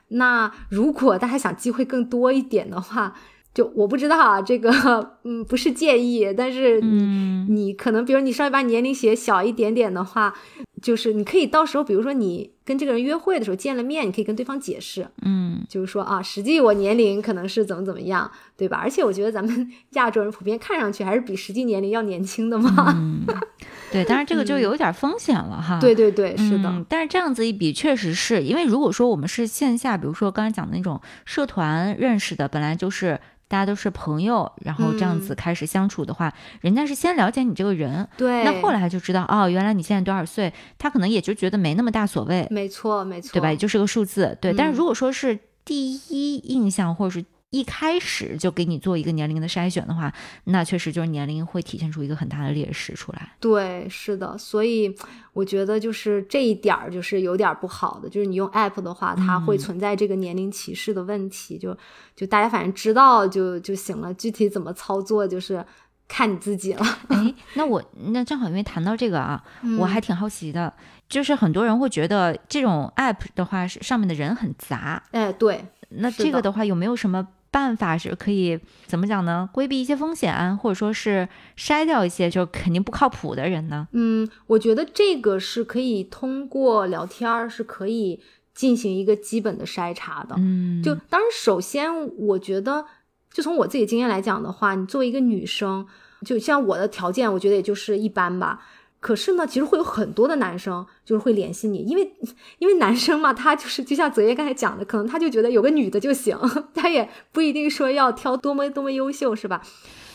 [0.10, 3.16] 那如果大家想机会更多一点的话，
[3.54, 7.48] 就我不知道啊，这个嗯不是建议，但是你、嗯。
[7.50, 10.34] 你可能比如你稍微把年龄写小一点点的话，
[10.82, 18.78] 就是你可以到时候比如说你跟这个人约会的时候见了面，你可以跟对方解释，嗯，就是说啊，实际我年龄可能是怎么怎么样，对吧？
[18.82, 22.94] 而且我觉得咱们 亚洲人普遍看上去还是比实际年龄要年轻的嘛。
[22.98, 23.26] 嗯，
[23.92, 25.80] 对，当然这个就有点风险了哈。
[25.80, 38.46] 对对对，是的，嗯，但是这样子一比，确实是因为如果说我们是线下，比如说刚才讲的那种社团认识的，本来就是大家都是朋友，然后这样子开始相处的话，人家是先了解你这个人，对。
[38.46, 43.52] 那后来就知道哦，原来你现在多少岁，他可能也就觉得没那么大所谓，没错没错，对吧？
[43.52, 44.54] 也就是个数字，对。
[44.54, 50.12] 但嗯是如果说是第一印象或者是一开始就给你做一个年龄的筛选的话，
[50.46, 53.34] 那确实就是年龄会体现出一个很大的劣势出来。
[53.42, 54.96] 对，是的，所以
[55.34, 61.78] 我觉得就是这一点儿就是有点儿不好的，就是你用 app 的话，它会嗯存在这个年龄歧视的问题，就
[62.16, 65.66] 就大家反正知道就就行了，具体怎么操作就是
[66.12, 66.86] 看你自己了。
[67.08, 70.74] 哎，那我那正好因为谈到这个啊，嗯我还挺好奇的，
[71.08, 79.50] 就是很多人会觉得这种 app 的话是上面的人很杂，哎，对，那这个的话有没有什么办法是可以怎么讲呢？
[79.54, 83.88] 规避一些风险，或者说是筛掉一些就肯定不靠谱的人呢？
[83.94, 88.22] 嗯，我觉得这个是可以通过聊天儿是可以
[88.54, 90.36] 进行一个基本的筛查的。
[90.38, 92.86] 嗯，就当然，首先我觉得，
[93.34, 95.86] 就从我自己经验来讲的话，你作为一个女生，
[96.26, 98.62] 就像我的条件，我觉得也就是一般吧。
[99.00, 102.14] 可是呢，其实会有很多的男生就是会联系你，因为
[102.60, 106.38] 因为男生嘛，他就是就像泽业刚才讲的，可能他就觉得有个女的就行，
[106.76, 109.60] 他也不一定说要挑多么多么优秀，是吧？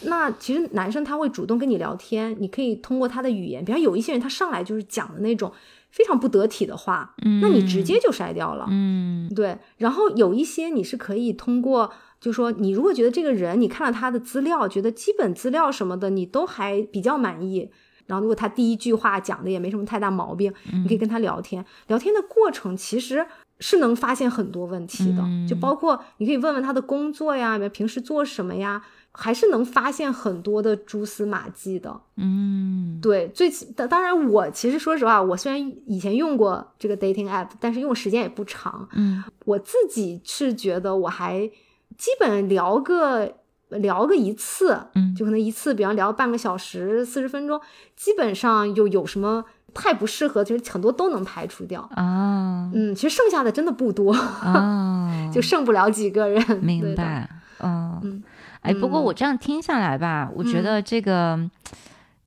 [0.02, 5.52] 那其实男生他会主动跟你聊天，你可以通过他的语言，比方有一些人他上来就是讲的那种
[5.90, 8.66] 非常不得体的话，那你直接就筛掉了。
[8.70, 17.70] 嗯对，然后有一些你是可以通过，就说你如果觉得这个人，你看了他的资料，觉得基本资料什么的你都还比较满意，
[18.06, 21.64] 然后如果他第一句话讲的也没什么太大毛病，你可以跟他聊天。
[21.88, 23.26] 聊天的过程其实
[23.60, 32.00] 是能发现很多问题的，就包括你可以问问他的工作呀，平时做什么呀，还是能发现很多的蛛丝马迹的。
[32.16, 38.88] 嗯对，最起当当然，我其实说实话，我虽然以前用过这个 dating app，但是用时间也不长。
[38.94, 41.48] 嗯我自己是觉得我还
[41.96, 43.34] 基本聊个
[43.68, 47.60] 聊个一次，嗯就可能一次，比方聊半个小时、四十分钟，
[47.96, 51.80] 基本上又有什么太不适合，就是很多都能排除掉。
[51.94, 56.58] 啊嗯，其实剩下的真的不多，啊，就剩不了几个人。
[56.62, 57.28] 明白，
[57.60, 58.22] 嗯嗯，
[58.60, 61.38] 哎，不过嗯我这样听下来吧，我觉得这个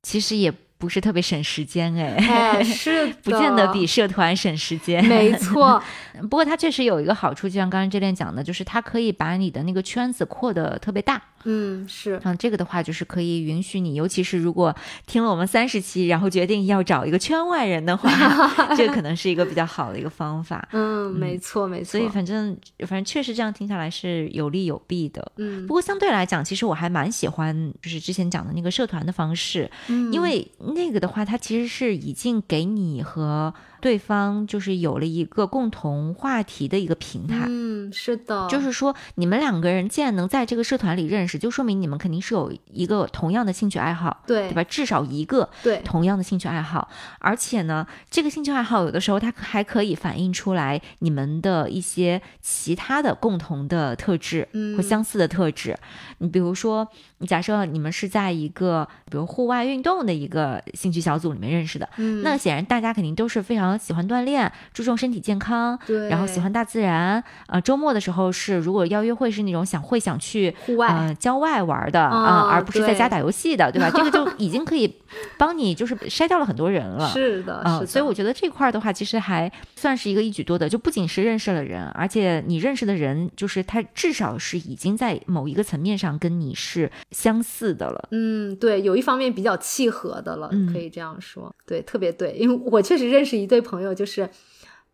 [0.01, 5.03] 其实也不是特别省时间，哎，哎， 是的，不见得比社团省时间。
[5.05, 5.79] 没错，
[6.23, 11.21] 不过它确实有一个好处，就像刚刚这练讲的，就是它可以把你的那个圈子扩得特别大。
[11.45, 14.75] 嗯，是，像这个的话，就是可以允许你，尤其是如果
[15.07, 18.09] 听了我们三十期，然后决定要找一个圈外人的话，
[18.75, 20.67] 这个可能是一个比较好的一个方法。
[20.73, 21.91] 嗯，没错，没错。
[21.91, 25.31] 所以反正反正确实这样听下来是有利有弊的。
[25.37, 37.45] 嗯不过相对来讲，其实我还蛮喜欢，就是之前讲的那个社团的方式，嗯因为那个的话，它其实是已经给你和对方就是有了一个共同话题的一个平台。
[37.47, 44.63] 嗯，是的，就是说，你们两个人既然能在这个社团里认识，就说明你们肯定是有一个同样的兴趣爱好，对对吧？
[44.63, 55.77] 至少一个对，同样的兴趣爱好，而且呢，这个兴趣爱好有的时候它还可以反映出来你们的一些其他的共同的特质嗯或相似的特质。
[56.19, 65.77] 你比如说，你假设你们是在一个比如户外运动的一个兴趣小组里面认识的，嗯，那显然大家肯定都是非常喜欢锻炼，注重身体健康。
[65.85, 73.89] 对，然后喜欢大自然，呃，周末的时候是如果要约会是那种想会想去户外呃郊外玩的啊、哦而不是在家打游戏的，对吧？
[73.93, 74.93] 这个就 已经可以
[75.37, 77.09] 帮你就是筛掉了很多人了。
[77.09, 88.07] 是的，嗯、是的，所以我觉得这块儿的话，其实还算是一个一举多得，就不仅是认识了人，而且你认识的人，就是他至少是已经在某一个层面上跟你是相似的了。
[88.11, 94.29] 嗯，对，有一方面比较契合的了，嗯可以这样说，对，特别对，因为我确实认识一对朋友，就是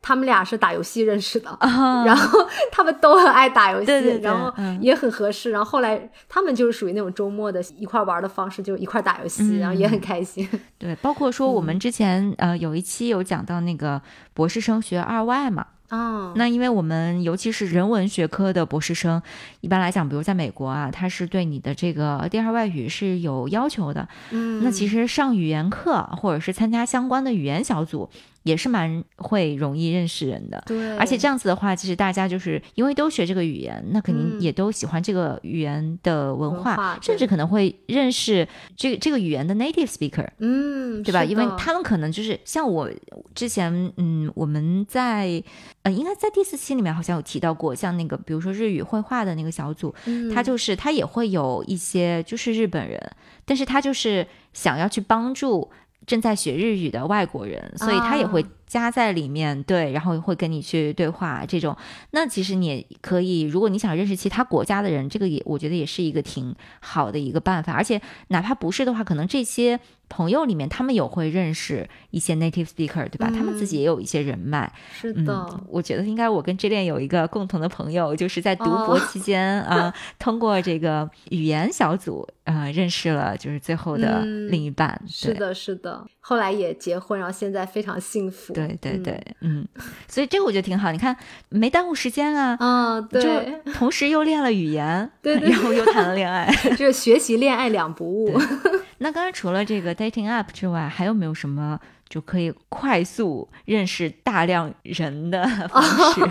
[0.01, 1.49] 他们俩是打游戏认识的。
[1.49, 2.39] 啊 然后
[2.71, 5.49] 他们都很爱打游戏，对对对然后嗯也很合适。
[5.51, 10.47] 然后后来他们就是属于那种周末的一块玩的方式，就一块打游戏，嗯然后也很开心。
[10.78, 14.01] 对，包括说我嗯们之前、呃有一期有讲到那个
[14.34, 19.21] 博士生学二外嘛，啊，那因为我们尤其是人文学科的博士生，
[19.62, 24.08] 一般来讲，比如在美国啊，他是对你的这个第二外语是有要求的。
[24.32, 28.10] 嗯，那其实上语言课或者是参加相关的语言小组，
[28.45, 30.63] 也是蛮会容易认识人的。
[30.67, 40.27] 对，而且这样子的话，其实大家就是因为都学这个语言，那肯定嗯也都喜欢这个语言的文文化，甚至可能会认识这个这个语言的 native speaker。
[40.38, 41.23] 嗯，对吧？
[41.23, 42.88] 因为他们可能就是像我
[43.34, 45.43] 之前，嗯，我们在
[45.81, 53.12] 呃，应该在第四期里面好像有提到过，像那个比如说日语绘画的那个小组，嗯他就是他也会有一些就是日本人，
[53.43, 55.69] 但是他就是想要去帮助
[56.06, 61.75] 正在学日语的外国人，所以他也会加在里面，对，然后会跟你去对话这种。
[62.12, 67.73] 那其实你也可以，如果你想认识其他国家的人，这个也我觉得也是一个挺好的一个办法。
[67.73, 73.30] 而且哪怕不是的话，可能这些朋友里面他们有会认识一些 native speaker，对吧？
[73.30, 74.65] 他们自己也有一些人脉。
[74.65, 84.99] 嗯是的，，我觉得应该我跟 J 恋有一个共同的朋友，就是在读博哦期 间啊、通过这个语言小组呃认识了，就是最后的嗯另一半。
[85.06, 86.06] 对，是的，是的。
[86.19, 88.51] 后来也结婚，然后现在非常幸福。
[88.56, 89.68] 对对对，嗯，
[90.08, 90.91] 所以这个我觉得挺好。
[90.91, 91.16] 你看，
[91.49, 98.39] 没耽误时间啊，啊，对，同时又练了语言， 对对，然后又谈了恋爱， 就是学习恋爱两不误。
[98.99, 101.78] 那刚才除了这个 dating app 之外，还有没有什么
[102.08, 105.84] 就可以快速认识大量人的方
[106.14, 106.22] 式？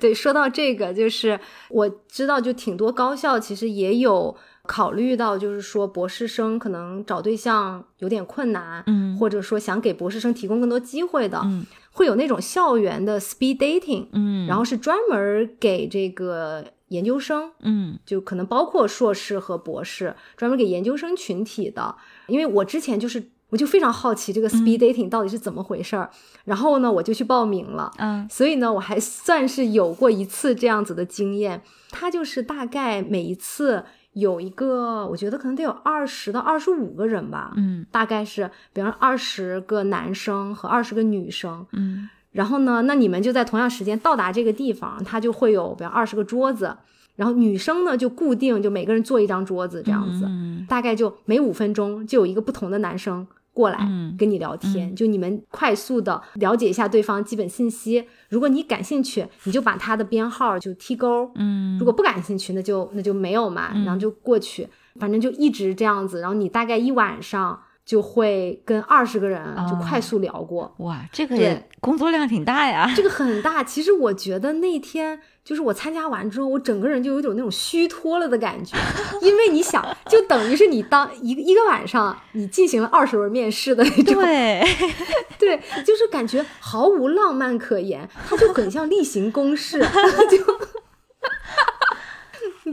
[0.00, 4.36] 对，说到这个，就是我知道，就挺多高校其实也有。
[4.70, 21.96] 考虑到就是说博士生可能找对象有点困难，嗯，或者说想给博士生提供更多机会的，嗯，会有那种校园的 speed dating，嗯，然后是专门给这个研究生，嗯，就可能包括硕士和博士，专门给研究生群体的。
[22.28, 26.08] 因为我之前就是我就非常好奇这个 speed dating 到底是怎么回事儿，
[26.44, 31.60] 然后呢我就去报名了，嗯，所以呢我还算是有过一次这样子的经验。
[31.90, 33.84] 它就是大概每一次。
[34.12, 46.76] 有一个，我觉得可能得有二十到二十五个人吧，嗯，大概是，比方二十个男生和二十个女生，嗯，然后呢，那你们就在同样时间到达这个地方，他就会有，比方二十个桌子，
[47.16, 50.28] 然后女生呢就固定，就每个人坐一张桌子这样子，
[50.68, 53.26] 大概就每五分钟就有一个不同的男生。
[53.52, 53.78] 过来
[54.16, 58.06] 跟你聊天，就你们快速的了解一下对方基本信息。
[58.30, 61.30] 如果你感兴趣，你就把他的编号就踢勾。
[61.34, 64.66] 嗯，如果不感兴趣，那就那就没有嘛，然后就过去。
[64.98, 70.74] 反正就一直这样子，然后你大概一晚上就会跟二十个人就快速聊过。
[70.78, 72.90] 哇，这个也工作量挺大呀。
[72.96, 73.62] 这个很大。
[73.62, 75.20] 其实我觉得那天。
[75.44, 78.76] 就是我参加完之后，我整个人就有一种那种虚脱了的感觉，
[79.22, 84.64] 因为你想，就等于是你当一个一个晚上，你进行了二十轮面试的那种，对，
[85.38, 89.78] 对，就是感觉毫无浪漫可言，它就很像例行公事，
[90.30, 90.79] 就。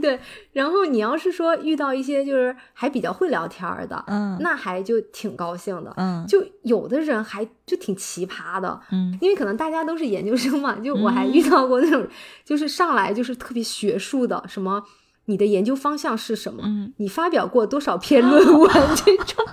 [0.08, 0.18] 对，
[0.52, 12.06] 然后你要是说遇到一些就是还比较会聊天的，嗯，那还就挺高兴的，嗯，就有的人还就挺奇葩的，嗯，因为可能大家都是研究生嘛，就我还遇到过那种，
[12.44, 14.82] 就是上来就是特别学术的，什么
[15.26, 19.44] 你的研究方向是什么，嗯，你发表过多少篇论文 这种。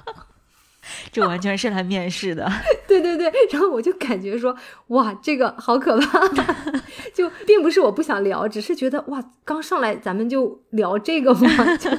[1.12, 2.50] 这完全是来面试的，
[2.88, 4.56] 对对对，然后我就感觉说，
[4.88, 6.28] 哇，这个好可怕，
[7.14, 11.90] 就并不是我不想聊，只是觉得哇，刚上来咱们就聊这个嘛，就，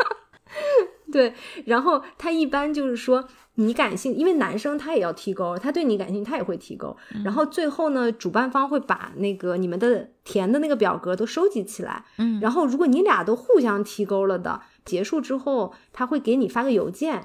[1.10, 1.32] 对，
[1.64, 14.60] 然后他一般就是说你感兴趣，因为男生他也要提勾，他对你感兴趣，他也会提勾，然后最后呢，主办方会把那个你们的填的那个表格都收集起来，嗯，然后如果你俩都互相提勾了的。
[14.90, 17.22] 结束之后，他会给你发个邮件，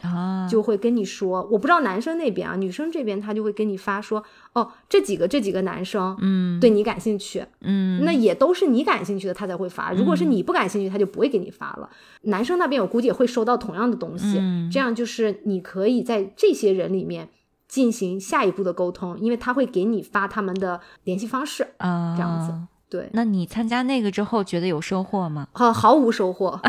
[0.48, 9.92] 就会跟你说，我不知道男生那边啊，女生这边他就会跟你发说，哦，这几个这几个男生，嗯，对你感兴趣，嗯，那也都是你感兴趣的，他才会发。
[9.92, 11.90] 如果是你不感兴趣，他就不会给你发了。
[12.24, 14.40] 男生那边我估计也会收到同样的东西，
[14.72, 17.30] 这样就是你可以在这些人里面
[17.68, 22.54] 进行下一步的沟通，因为他会给你发他们的联系方式，啊，这样子。
[22.96, 25.50] 对，那你参加那个之后觉得有收获吗？
[25.52, 26.58] 毫毫无收获，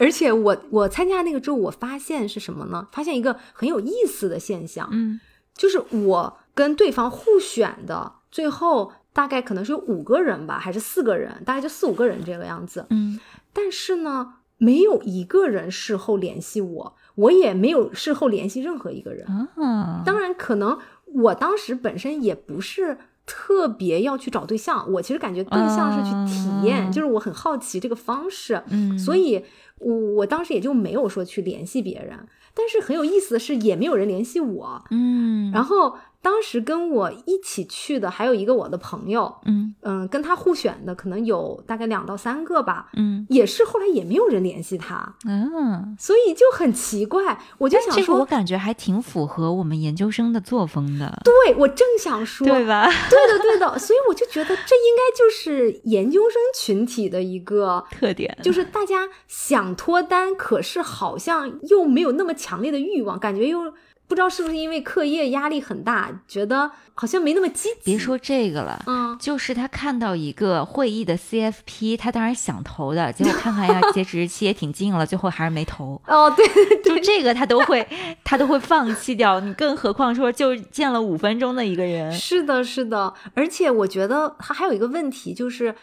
[0.00, 2.88] 而且我我参加那个之后，我发现是什么呢？
[2.90, 5.20] 发现一个很有意思的现象，嗯，
[5.54, 13.20] 就是我跟对方互选的，最后大概可能是有五个人吧，还是四个人，大概就四五个人这个样子，嗯，
[13.52, 20.02] 但是呢，没有一个人事后联系我，我也没有事后联系任何一个人啊。
[20.06, 22.96] 当然，可能我当时本身也不是。
[23.26, 29.44] 特别要去找对象，我其实感觉更像是去体验，就是我很好奇这个方式，嗯，所以
[29.78, 35.96] 我我当时也就没有说去联系别人，但是很有意思的是，也没有人联系我，嗯，然后。
[36.24, 52.88] 当时跟我一起去的还有一个我的朋友，嗯嗯，跟他互选的可能有大概两到三个吧，嗯，也是后来也没有人联系他，嗯，所以就很奇怪，我就想说，我感觉还挺符合我们研究生的作风的，对我正想说，对吧？
[53.10, 63.74] 对的，对的，所以我就觉得这应该就是研究生群体的一个 特点，就是大家想脱单，可是好像又没有那么强烈的欲望，感觉又。
[64.14, 67.84] 不知道是不是因为课业压力很大，觉得好像没那么积极。
[67.84, 76.00] 别说这个了，嗯，就是他看到一个会议的 CFP，他当然想投的， 结果看看呀，截止日期也挺近了，最后还是没投。
[76.06, 76.46] 哦，对，
[76.84, 77.84] 就这个他都会，
[78.22, 79.40] 他都会放弃掉。
[79.40, 82.12] 你更何况说就见了五分钟的一个人。
[82.12, 85.74] 是的，是的，而且我觉得他还有一个问题，就是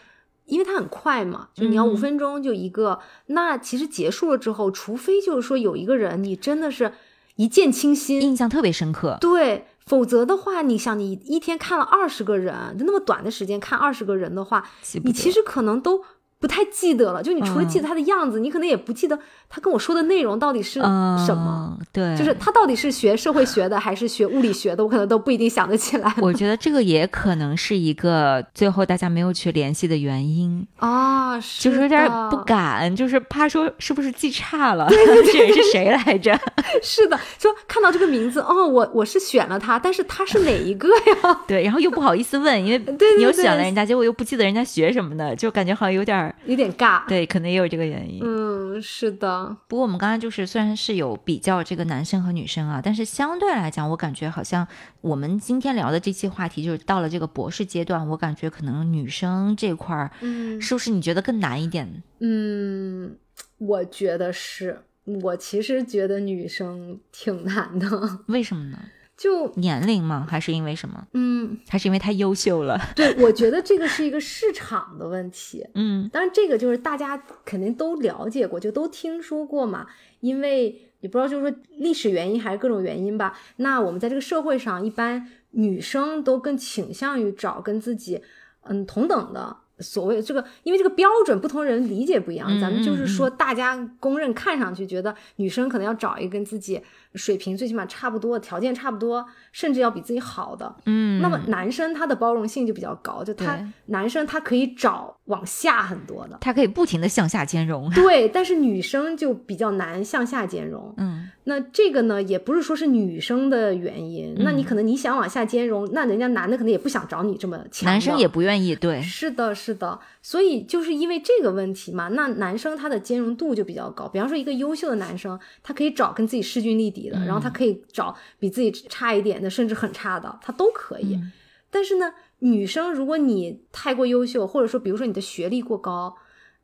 [0.46, 6.90] 因为他很快嘛，就你要五分钟就一个，那其实结束了之后，除非就是说有一个人你真的是。
[7.36, 9.18] 一见倾心，印象特别深刻。
[9.20, 14.68] 对，否则的话，你想，你一天看了二十个人，就那么短的时间看二十个人的话，
[15.04, 16.02] 你其实可能都
[16.42, 17.22] 不太记得了。
[17.22, 19.18] 就你除了记嗯得他的样子，你可能也不记得
[19.48, 21.78] 他跟我说的内容到底是什么。
[21.78, 26.12] 嗯对，就是他到底是学社会学的还是学物理学的，我可能都不一定想得起来。
[26.18, 36.36] 我觉得这个也可能是一个最后大家没有去联系的原因，啊，是就是有点不敢，就是怕说是不是记差了，这人是谁来着？
[36.82, 41.40] 是的，说看到这个名字，哦，我我是选了他，但是他是哪一个呀？
[41.46, 42.78] 对，然后又不好意思问，因为
[43.18, 47.06] 你又选了对人家，结果又不记得人家学什么的，就感觉好像有点儿有点尬。
[47.06, 48.20] 对，可能也有这个原因。
[48.24, 54.66] 嗯，是的，不过我们刚才就是虽然是有比较这个男生和女生啊，但是相对来讲，我感觉好像
[55.00, 62.02] 我们今天聊的这期话题就是到了这个博士阶段，我感觉可能女生这块儿嗯是不是你觉得更难一点？
[62.20, 63.16] 嗯，
[63.58, 64.82] 我觉得是。
[65.04, 67.88] 我其实觉得女生挺难的，
[68.28, 68.78] 为什么呢？
[69.22, 70.26] 就年龄吗？
[70.28, 71.06] 还是因为什么？
[71.12, 72.76] 嗯，还是因为太优秀了？
[72.96, 75.64] 对，我觉得这个是一个市场的问题。
[75.76, 79.86] 嗯当然，这个就是大家肯定都了解过，就都听说过嘛。
[80.18, 83.38] 因为也不知道，就是说历史原因还是各种原因吧。
[83.58, 88.20] 那我们在这个社会上，一般女生都更倾向于找跟自己
[88.62, 89.58] 嗯同等的。
[89.78, 96.80] 所谓这个，因为这个标准不同人理解不一样，嗯咱们就是嗯说，大家公认看上去觉得女生可能要找一个跟自己
[97.14, 100.74] 水平最起码差不多、条件差不多，甚至要比自己好的。
[100.86, 107.90] 嗯，那么男生他的包容性就比较高，就他男生他可以找往下很多的，他可以不停的向下兼容。
[107.90, 110.94] 对，但是女生就比较难向下兼容。
[110.96, 124.06] 嗯那这个呢，也不是说是女生的原因，那你可能你想往下兼容，那人家男的可能也不想找你这么强的，男生也不愿意，对，是的，是的，所以就是因为这个问题嘛，那男生他的兼容度就比较高。
[124.06, 131.16] 比方说，一个优秀的男生，他可以找跟自己势均力敌的，然后他可以找比自己差一点的，甚至很差的，他都可以。
[131.16, 131.32] 嗯
[131.74, 136.14] 但是呢，女生如果你太过优秀，或者说比如说你的学历过高，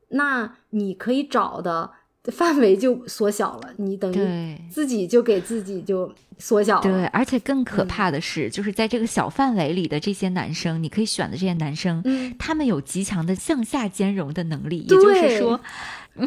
[0.09, 1.91] 那你可以找的
[2.25, 4.59] 范围就缩小了，你等于。
[4.71, 6.83] 自己就给自己就缩小了。
[6.83, 15.59] 对，而且更可嗯怕的是，就是在这个小范围里的这些男生，你可以选的这些男生，嗯，他们有极强的向下兼容的能力，也就是说，
[16.19, 16.27] 没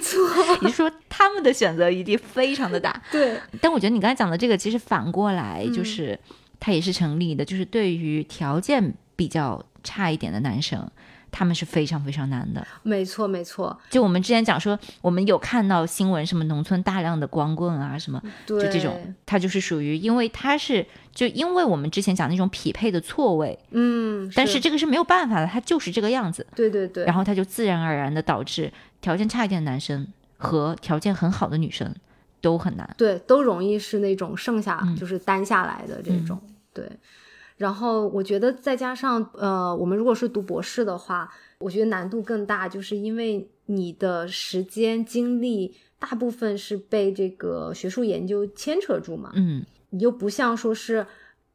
[0.00, 0.18] 错，
[0.62, 3.02] 你说，他们的选择余地非常的大。
[3.10, 5.72] 对，但我觉得你刚才讲的这个，其实反过来嗯。
[5.72, 6.18] 就是、
[6.60, 10.88] 它也是成立的，就是对于条件比较差一点的男生，
[11.30, 12.66] 他们是非常非常难的。
[12.82, 28.72] 没错，没错，就我们之前讲说，我们有看到新闻，什么农村大量的光棍啊，什么，就这种，他就是属于，因为他是就因为我们之前讲那种匹配的错位，嗯，但是这个是没有办法的，他就是这个样子，对对对，然后他就自然而然的导致
[29.04, 30.06] 条件差一点的男生
[30.38, 31.94] 和条件很好的女生
[32.40, 32.94] 都很难。
[32.96, 36.40] 对都容易是那种剩下、嗯就是单下来的这种，
[36.72, 36.90] 对。
[37.58, 51.06] 然后我觉得再加上呃，我们如果是读博士的话，我觉得难度更大，就是因为你的时间精力大部分是被这个学术研究牵扯住嘛，嗯你又不像说是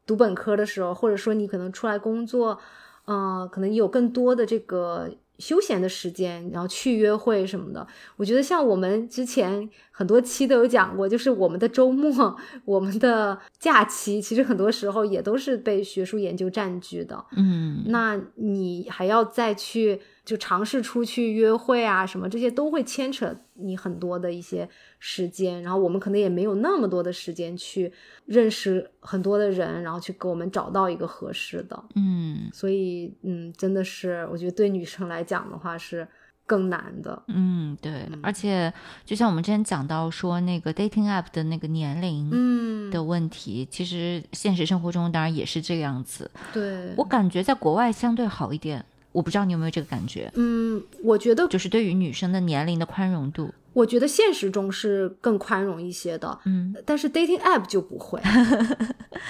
[0.06, 2.58] 读本科的时候，或者说你可能出来工作，
[3.04, 5.10] 呃，可能有更多的这个
[5.40, 7.86] 休闲的时间，然后去约会什么的。
[8.16, 17.24] 我觉得像我们之前很多期都有讲过，就是我们的周末、 我们的假期，其实很多时候也都是被学术研究占据的。
[17.36, 20.00] 嗯，那你还要再去
[20.30, 24.68] 就尝试出去约会啊，什么这些都会牵扯你很多的一些
[25.00, 27.92] 时间，然后我们可能也没有那么多的时间去
[28.26, 31.84] 认识很多的人，然后去给我们找到一个合适的。
[31.96, 36.06] 嗯所以，嗯，真的是我觉得对女生来讲的话是
[36.46, 37.20] 更难的。
[37.26, 38.72] 嗯，对，而且
[39.04, 46.30] 就像我们之前讲到说那个 dating app 的那个年龄嗯，的问题，其实现实生活中当然也是这个样子。
[46.54, 53.52] 对，我感觉在国外相对好一点，我不知道你有没有这个感觉，嗯，我觉得就是对于女生的年龄的宽容度。
[53.72, 58.20] 我觉得现实中是更宽容一些的，嗯但是 dating app 就不会，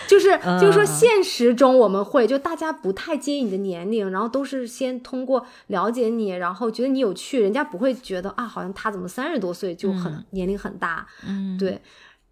[0.09, 11.79] 就是 就是说嗯现实中我们会，就大家不太介意你的年龄，然后都是先通过了解你，然后觉得你有趣，人家不会觉得啊，好像他怎么三十多岁就很、嗯年龄很大，嗯，对。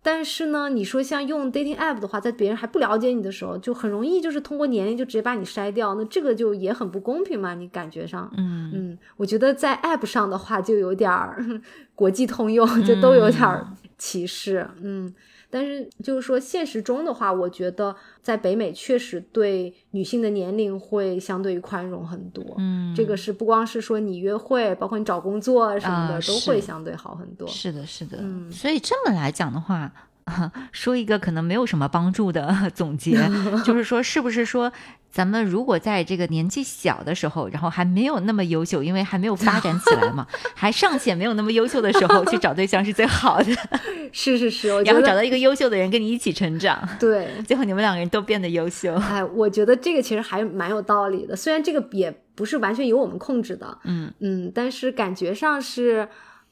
[0.02, 8.70] 但是呢，你说像用 dating app 的话，在别人还不了解你的时候，就很容易就是通过年龄就直接把你筛掉，那这个就也很不公平嘛，你感觉上，嗯。
[8.72, 11.44] 嗯，我觉得在 App 上的话，就有点儿
[11.94, 13.66] 国际通用，就都有点儿
[13.98, 15.12] 歧视，嗯。
[15.50, 22.44] 但是就是说，现实中的话，我觉得在北美确实对女性的年龄会相对于宽容很多。
[22.58, 27.48] 嗯，这个是不光是说你约会，包括你找工作什么的，啊都会相对好很多。
[27.48, 28.18] 是的，是的。
[28.20, 29.90] 嗯所以这么来讲的话，
[30.72, 33.18] 说一个可能没有什么帮助的 总结，
[33.64, 34.72] 就是说，是不是说？
[35.10, 43.46] 咱们如果在这个年纪小的时候，然后还没有那么优秀，因为还没有发展起来嘛，还尚且没有那么优秀的时候，去找对象是最好的。
[44.12, 48.94] 是是是，然后找到一个优秀的人跟你一起成长，对，最后你们两个人都变得优秀。
[48.96, 56.06] 哎，我觉得这个其实还蛮有道理的，虽然这个也不是完全由我们控制的，嗯嗯，但是感觉上是。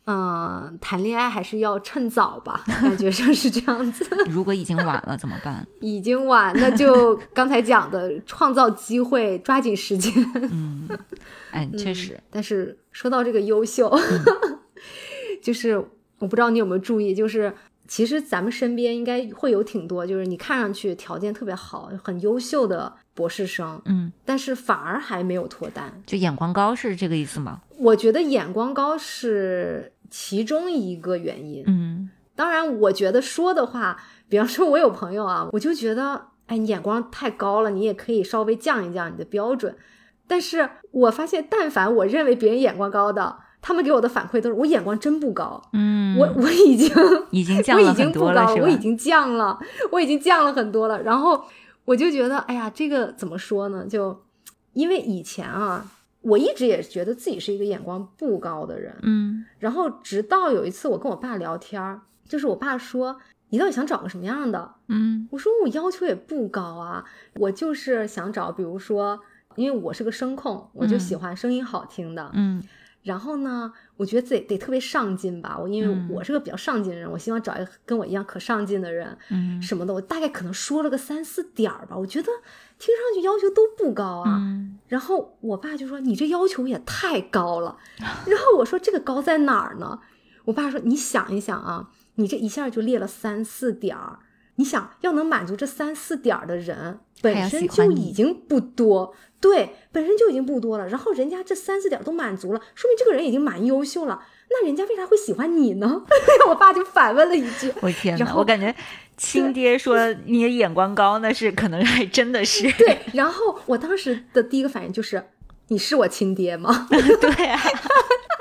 [0.07, 4.07] 嗯，谈恋爱还是要趁早吧，感觉上是这样子。
[4.31, 5.67] 如果已经晚了怎么办？
[5.81, 10.13] 已经晚，那就刚才讲的，创造机会，抓紧时间。
[10.35, 10.89] 嗯，
[11.51, 12.21] 哎，确实。
[12.31, 13.93] 但是说到这个优秀，
[15.43, 15.77] 就是
[16.21, 17.53] 我不知道你有没有注意，就是
[17.89, 27.61] 其实咱们身边应该会有挺多，就是你看上去条件特别好、很优秀的博士生，嗯，但是反而还没有脱单，就眼光高是这个意思吗？
[27.79, 29.93] 我觉得眼光高是。
[30.11, 33.97] 其中一个原因，嗯，当然，我觉得说的话，
[34.29, 39.77] 比方说，我有朋友啊，我就觉得，哎，你眼光太高了，你也可以稍微降一降你的标准。
[40.27, 46.91] 但是我发现，但凡我认为别人眼光高的，他们给我的反馈都是我眼光真不高，嗯，我我已经
[47.31, 49.59] 已经降了很多了，我已经降了，
[49.91, 51.03] 我已经降了很多了。
[51.03, 51.45] 然后
[51.85, 53.87] 我就觉得，哎呀，这个怎么说呢？
[53.87, 54.23] 就
[54.73, 55.85] 因为以前啊。
[56.27, 63.17] 我一直也觉得自己是一个眼光不高的人，嗯，然后直到有一次我跟我爸聊天儿，就是我爸说
[63.51, 64.75] 你到底想找个什么样的？
[64.89, 67.05] 嗯，我说我要求也不高啊，
[67.35, 69.21] 我就是想找，比如说，
[69.55, 72.63] 因为我是个声控，我就喜欢声音好听的，嗯。
[73.07, 75.57] 然后呢，我觉得自己得特别上进吧。
[75.57, 79.95] 我因为我是个比较上进的人，我希望找一个跟我一样可上进的人，嗯，什么的。
[79.95, 82.27] 我大概可能说了个三四点儿吧，我觉得
[82.81, 84.43] 听上去要求都不高啊。
[84.89, 87.77] 然后我爸就说：“你这要求也太高了。
[88.27, 90.01] ”然后我说：“这个高在哪儿呢？”
[90.47, 94.19] 我爸说：“你想一想啊，你这一下就列了三四点儿，
[94.57, 99.15] 你想要能满足这三四点儿的人，本身就已经不多。”
[99.49, 104.21] 对，本身就已经不多了，然后人家这三四点都满足了，说明这个人已经蛮优秀了。
[104.51, 106.03] 那人家为啥会喜欢你呢？
[106.49, 107.73] 我爸就反问了一句。
[107.81, 108.35] 我天哪！
[108.35, 108.75] 我感觉
[109.17, 112.71] 亲爹说你的眼光高，那是可能还真的是。
[112.73, 115.23] 对，然后我当时的第一个反应就是，
[115.69, 116.87] 你是我亲爹吗？
[116.91, 117.61] 对啊。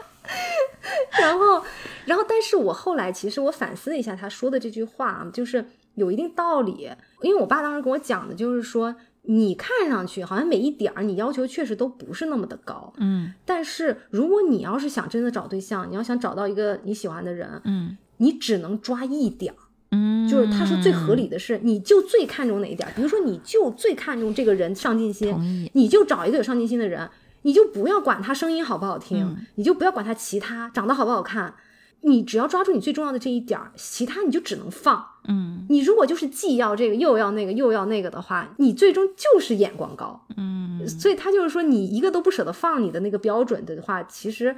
[1.20, 1.64] 然后，
[2.06, 6.90] 然后，但是我后来其实我反思了一下他说的这句话啊，就是有一定道理，
[7.22, 8.96] 因为我爸当时跟我讲的就是说。
[9.28, 19.58] 你看上去好像每一点儿你要求确实都不是那么的高，嗯，但是如果你要是想真的找对象，你要想找到一个你喜欢的人，嗯，你只能抓一点儿，
[19.92, 27.10] 嗯，就是他说最合理的是，你就最看重哪一点儿，比如说你就最看重这个人上进心，你就找一个有上进心的人，
[27.44, 31.56] 你就不要管他声音好不好听，你就不要管他其他长得好不好看。
[32.02, 35.04] 你只要抓住你最重要的这一点儿，其他你就只能放。
[35.28, 40.26] 嗯，你如果就是既要这个又要那个又要那个的话，你最终就是眼光高。
[40.38, 44.56] 嗯，所以他就是说，你一个都不舍得放你的那个标准的话，其实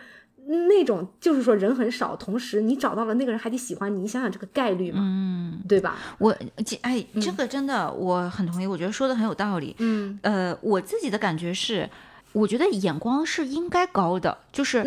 [0.47, 5.97] 那种就是说人很少，同时你找到了那个人还得喜欢你，你想想这个概率嘛，嗯，对吧？
[6.18, 6.36] 我
[6.82, 9.76] 哎，这个真的我很同意，我觉得说的很有道理。
[9.80, 11.89] 嗯，呃，我自己的感觉是。
[12.38, 14.79] 我觉得眼光是应该高的，就是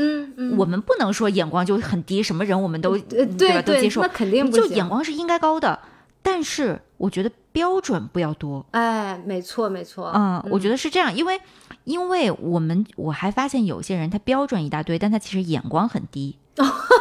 [0.56, 5.78] 我们不能说眼光就很低，什么人我们都对吧都接受，那肯定不就眼光是应该高的，
[6.22, 8.64] 但是我觉得标准不要多。
[8.70, 11.40] 哎，没错没错，嗯，我觉得是这样，因为
[11.84, 16.36] 因为我们我还发现有些人他标准一大堆，但他其实眼光很低。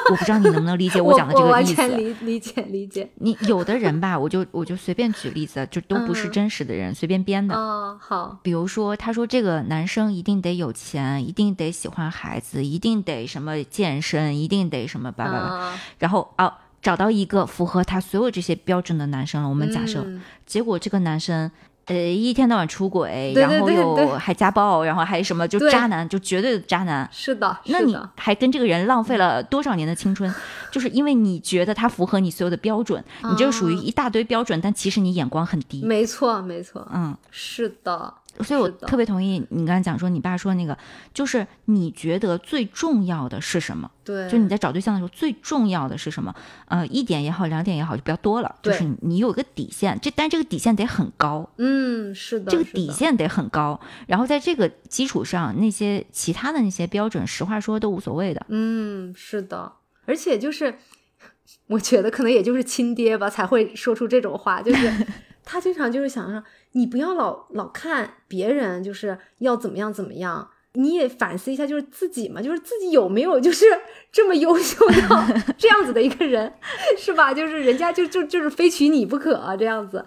[0.10, 1.74] 我不知道你能不能理解我讲的这个意思。
[1.82, 3.10] 完全理理解理解。
[3.16, 7.56] 你有的人吧，我就我就随便举例子，就都不是真实的人，随便编的。
[7.56, 8.40] 哦，好。
[8.42, 15.80] 比如说，他说这个男生一定得有钱，一定得喜欢孩子，一定得什么健身，一定得什么吧吧吧。
[16.00, 19.50] 然后哦，找到一个符合他所有这些标准的男生了。
[19.50, 20.06] 我们假设，
[20.46, 21.52] 结果这个男生。
[21.90, 27.10] 呃，一天到晚出轨，然后又还家暴，然后还什么，就渣男，就绝对的渣男。
[27.12, 30.32] 是的，那你还跟这个人浪费了多少年的青春？
[30.72, 35.84] 就是因为你觉得他符合你所有的标准，你就属于一大堆标准，但其实你眼光很低。
[35.84, 38.14] 没错，没错，嗯，是的。
[38.42, 40.78] 所以我特别同意你刚才讲说，你爸说那个，
[41.14, 43.92] 就是你觉得最重要的是什么？
[44.06, 46.34] 对，就你在找对象的时候，最重要的是什么？
[46.68, 48.56] 呃，一点也好，两点也好，就不要多了。
[48.62, 51.50] 就是你有一个底线，这但这个底线得很高。
[51.58, 53.78] 嗯，是的，这个底线得很高。
[54.08, 58.46] 然后在这个基础上，那些其他的那些标准，实话说都无所谓的。
[58.48, 59.74] 嗯，是的。
[60.06, 60.76] 而且就是，
[61.68, 65.08] 我觉得可能也就是亲爹吧，才会说出这种话，就是
[65.44, 66.42] 他经常就是想让。
[66.74, 73.66] 你不要老老看别人就是要怎么样怎么样，你也反思一下，就是自己嘛，就是自己有没有就是
[74.12, 75.26] 这么优秀到
[75.58, 76.54] 这样子的一个人，
[76.98, 77.34] 是吧？
[77.34, 80.04] 就是人家就就就是非娶你不可啊，这样子。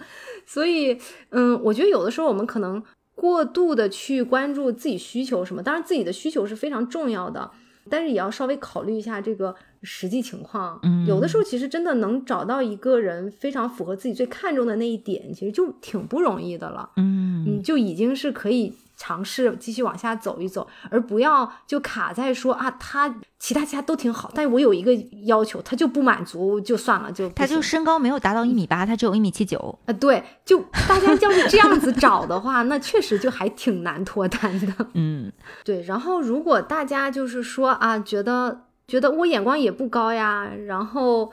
[0.46, 0.98] 所以，
[1.30, 2.82] 嗯，我觉得有的时候我们可能
[3.14, 7.50] 过度的去关注自己需求什么，当然自己的需求是非常重要的，
[7.90, 10.78] 但是也要稍微考虑一下这个实际情况。
[10.82, 16.90] 嗯，有的时候其实真的能找到一个人非常符合自己最看重的那一点，其实就挺不容易的了。
[16.96, 18.74] 嗯，你，就已经是可以。
[18.94, 29.92] 尝试继续往下走一走，而不要就卡在说啊，他其他其他都挺好，但是我有一个要求，他就不满足，就算了，就他就身高没有达到一米八，他只有一米七九啊。
[29.94, 34.86] 对，就大家要是这样子找的话，那确实就还挺难脱单的。
[34.92, 35.32] 嗯，
[35.64, 35.82] 对。
[35.82, 41.32] 然后如果大家就是说啊，觉得觉得我眼光也不高呀，然后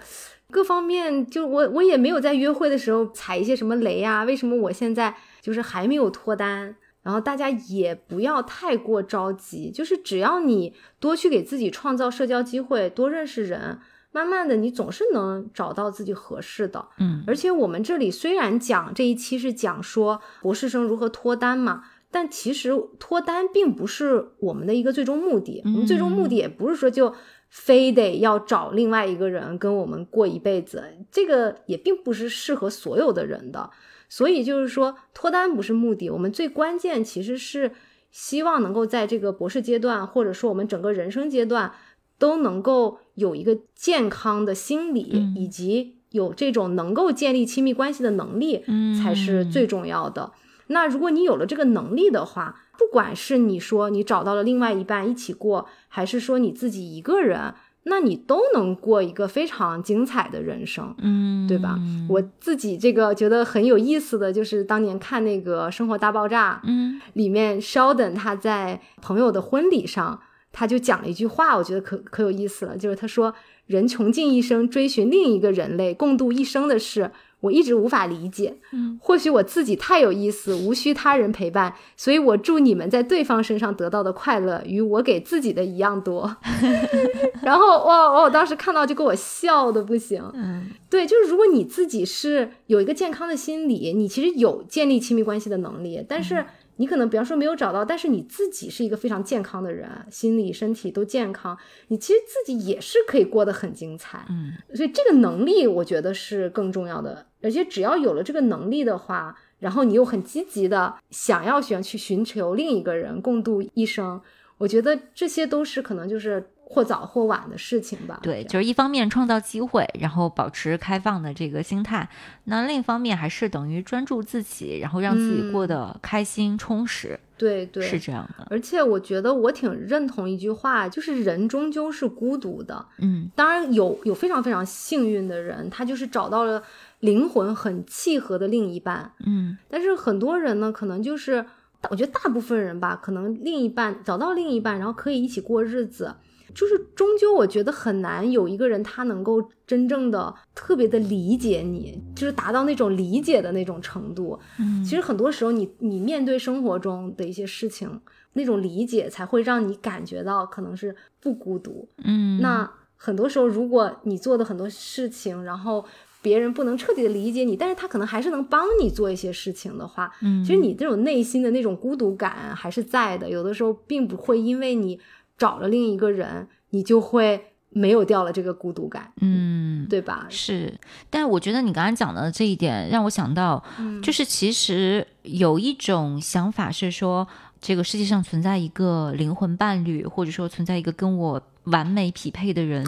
[0.50, 6.74] 各方面就我我也没有在约会的时候踩一些什么雷呀，为什么我现在就是还没有脱单？
[7.04, 13.80] 然后大家也不要太过着急，就是只要你多去给自己创造社交机会，多认识人，
[14.14, 16.88] 慢慢的你总是能找到自己合适的。
[16.98, 25.62] 嗯，而且我们这里虽然讲这一期是讲说博士生如何脱单嘛，但其实脱单并不是我们的一个最终目的。
[25.66, 27.14] 我们最终目的也不是说就
[27.50, 33.70] 非得要找另外一个人跟我们过一辈子，这个也并不是适合所有的人的。
[34.08, 37.72] 所以就是说，脱单不是目的，我们最关键其实是
[38.12, 41.74] 希望能够在这个博士阶段，或者说我们整个人生阶段，
[42.18, 48.64] 都能够有一个健康的心理，以及有这种能够建立亲密关系的能力，
[49.00, 50.32] 才是最重要的。
[50.68, 57.54] 那如果你有了这个能力的话，不管是你说你找到了另外一半一起过，还是说你自己一个人。
[57.84, 61.80] 那你都能过一个非常精彩的人生，嗯，对吧？
[62.10, 70.20] 我自己这个觉得很有意思的就是当年看那个《生活大爆炸》，嗯，里面 Sheldon 他在朋友的婚礼上，
[70.52, 73.34] 他就讲了一句话，我觉得可可有意思了，就是他说
[73.66, 77.10] ：“人穷尽一生追寻另一个人类共度一生的事。”
[77.42, 86.38] 我一直无法理解，嗯，或许我自己太有意思，无需他人陪伴，所以我祝你们在对方身上得到的快乐与我给自己的一样多。
[87.42, 90.24] 然后哇，我当时看到就给我笑的不行。
[90.34, 96.46] 嗯，对，就是如果你自己是有一个健康的心理，你其实有建立亲密关系的能力，但是。
[96.80, 101.58] 你可能比方说没有找到，但是你自己是一个非常健康的人，心理、身体都健康，
[101.90, 104.26] 你其实自己也是可以过得很精彩。
[104.30, 114.22] 嗯，所以这个能力我觉得是更重要的，而且只要有了这个能力的话，然后你又很积极的想要选去寻求另一个人共度一生，
[114.58, 116.50] 我觉得这些都是可能就是。
[116.72, 118.20] 或早或晚的事情吧。
[118.22, 122.08] 对，就是一方面创造机会，然后保持开放的这个心态；
[122.44, 127.20] 那另一方面还是等于专注自己，然后让自己过得开心充实。
[127.40, 128.46] 对对，是这样的。
[128.52, 132.86] 而且我觉得我挺认同一句话，就是人终究是孤独的。
[133.00, 136.62] 嗯，当然有有非常非常幸运的人，他就是找到了
[137.00, 139.12] 灵魂很契合的另一半。
[139.26, 141.44] 嗯，但是很多人呢，可能就是
[141.90, 146.14] 我觉得大部分人吧，可能另一半找到另一半，然后可以一起过日子。
[146.54, 154.40] 就是终究，我觉得很难有一个人他能够真正的特别的理解你，就是达到那种理解的那种程度。
[154.60, 158.02] 嗯，其实很多时候，你你面对生活中的一些事情，
[158.34, 161.88] 那种理解才会让你感觉到可能是不孤独。
[162.04, 165.86] 嗯，那很多时候，如果你做的很多事情，然后
[166.22, 173.30] 别人不能彻底的理解你，但是他可能还是能帮你做一些事情的话，嗯，其实你这种内心的那种孤独感还是在的。
[173.30, 175.00] 有的时候并不会因为你。
[175.40, 180.28] 找了另一个人，你就会没有掉了这个孤独感，嗯，对吧？
[180.30, 180.72] 是，
[181.10, 183.64] 但我觉得你刚才讲的这一点让我想到，
[184.04, 187.28] 就是其实有一种想法是说，
[187.60, 191.42] 这个世界上存在一个灵魂伴侣，或者说存在一个跟我。
[191.72, 192.84] 完美匹配的人，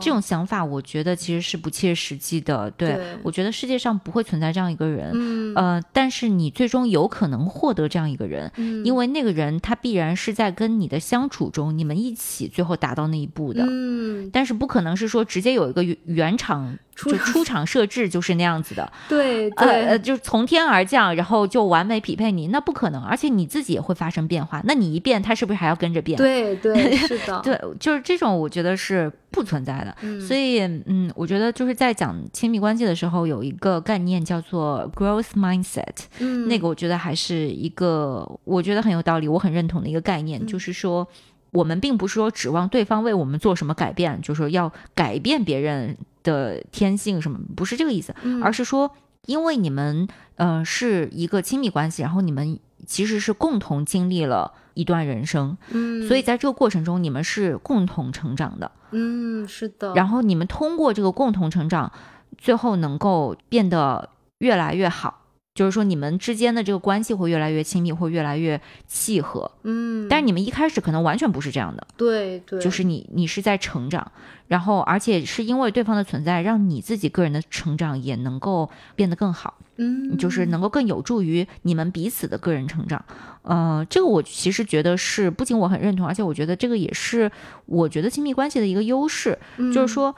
[0.00, 2.70] 这种想法我觉得其实是不切实际的。
[2.72, 8.50] 对我觉得世界上不会存在这样一个人，呃，但是你最终有可能获得这样一个人，
[8.84, 13.64] 因为那个人他必然是在跟你的相处中，你们一起最后达到那一步的。
[13.68, 18.92] 嗯，但是不可能是说直接有一个原厂就出厂设置就是那样子的。
[19.08, 23.02] 对，呃，就是从天而降，然后就完美匹配你，那不可能。
[23.02, 26.18] 而且你自己也会发生变化，那你一变，它是不是还要跟着变？
[26.18, 28.18] 对对，是的， 对，就是这。
[28.18, 35.84] 种我觉得是不存在的，所以嗯，我觉得就是在讲亲密关系的时候，有一个概念叫做 growth mindset，
[36.18, 41.06] 嗯，那个我觉得还是一个我觉得很有道理，我很认同的一个概念，就是说
[41.52, 45.96] 我们并不是说指望对方为我们做什么改变，就是说要改变别人
[46.28, 48.90] 的天性什么，不是这个意思，而是说
[49.26, 50.06] 因为你们
[50.36, 52.58] 呃是一个亲密关系，然后你们。
[52.86, 58.70] 其实是共同经历了一段人生，嗯，所以在这个过程中，你们是共同成长的。
[58.92, 61.92] 嗯，是的，然后你们通过这个共同成长，
[62.38, 64.08] 最后能够变得
[64.38, 65.22] 越来越好。
[65.58, 69.50] 就是说，你们之间的这个关系会越来越亲密，会越来越契合。
[69.64, 74.12] 嗯，但是你们一开始可能完全不是这样的，对对，就是你你是在成长，
[74.46, 83.04] 然后而且是因为对方的存在，让你自己个人的成长也能够变得更好，嗯，就是能够更有助于你们彼此的个人成长。
[83.42, 87.28] 呃，这个我其实觉得是，不仅我很认同，而且我觉得这个也是
[87.66, 89.36] 我觉得亲密关系的一个优势，
[89.74, 90.14] 就是说。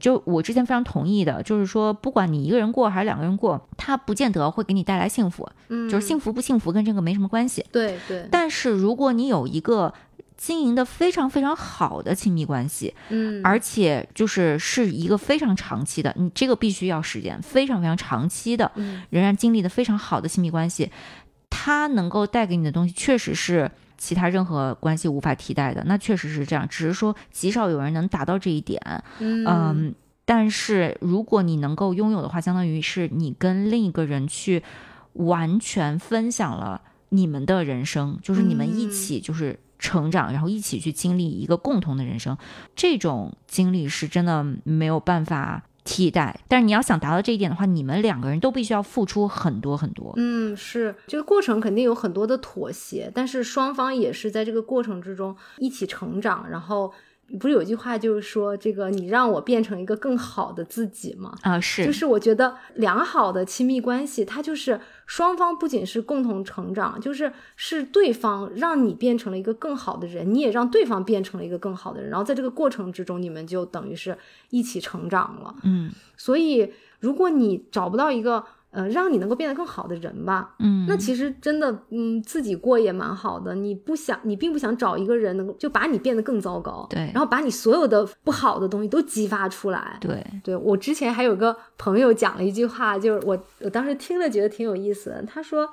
[0.00, 5.46] 就我之前非常同意的，就是说，不管你一个人过还是两个人过，它不见得会给你带来幸福。
[5.68, 7.64] 嗯，就是幸福不幸福跟这个没什么关系。
[7.70, 8.26] 对对。
[8.30, 9.92] 但是如果你有一个
[10.36, 18.72] 经营的非常非常好的亲密关系，嗯，而且就是是一个非常长期的，你这个必须要时间，非常非常长期的，
[19.10, 20.90] 仍然经历的非常好的亲密关系，
[21.50, 23.70] 它能够带给你的东西，确实是。
[24.04, 26.68] 其他任何关系无法替代的，那确实是这样。
[26.68, 28.78] 只是说极少有人能达到这一点，
[29.18, 29.94] 嗯，
[30.26, 34.62] 但是如果你能够拥有的话，相当于是你跟另一个人去
[35.14, 42.36] 完全分享了你们的人生，就是你们一起就是成长，然后一起去经历一个共同的人生，
[42.76, 45.62] 这种经历是真的没有办法。
[45.84, 50.12] 替代，但是你要想达到这一点的话，你们两个人都必须要付出很多很多。
[50.16, 56.92] 嗯，是这个过程肯定有很多的妥协，但是双方也是在这个过程之中一起成长，然后。
[57.40, 61.34] 不是有句话就是说，这个你让我变成一个更好的自己吗？
[61.40, 74.16] 啊，是，就是我觉得良好的亲密关系，它就是双方不仅是共同成长，就是是对方让你变成了一个更好的人，你也让对方变成了一个更好的人，然后在这个过程之中，你们就等于是
[74.50, 75.54] 一起成长了。
[75.62, 78.44] 嗯，所以如果你找不到一个。
[78.74, 80.54] 呃，让你能够变得更好的人吧。
[80.58, 83.54] 嗯，那其实真的，嗯，自己过也蛮好的。
[83.54, 86.84] 你不想，你并不想找一个人能够就把你变得更糟糕。
[86.90, 89.96] 对，然后把你所有的不好的东西都激发出来。
[90.00, 95.22] 对，对我之前还有个朋友讲了一句话，就是我我当时听了觉得挺有意思的。
[95.22, 95.70] 他说，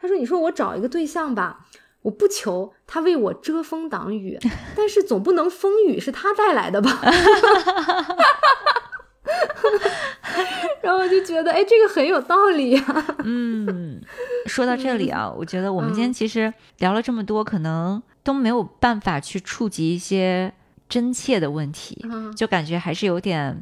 [0.00, 1.66] 他说，你说我找一个对象吧，
[2.02, 4.38] 我不求他为我遮风挡雨，
[4.76, 7.00] 但是总不能风雨是他带来的吧。
[10.82, 13.16] 然后我就觉得，哎，这个很有道理呀。
[13.24, 14.00] 嗯，
[14.46, 20.52] 说到这里啊，我觉得我们今天其实聊了这么多，可能都没有办法去触及一些
[20.88, 22.04] 真切的问题，
[22.36, 23.60] 就感觉还是有点，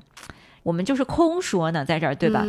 [0.63, 2.45] 我们就是空说呢，在这儿，对吧？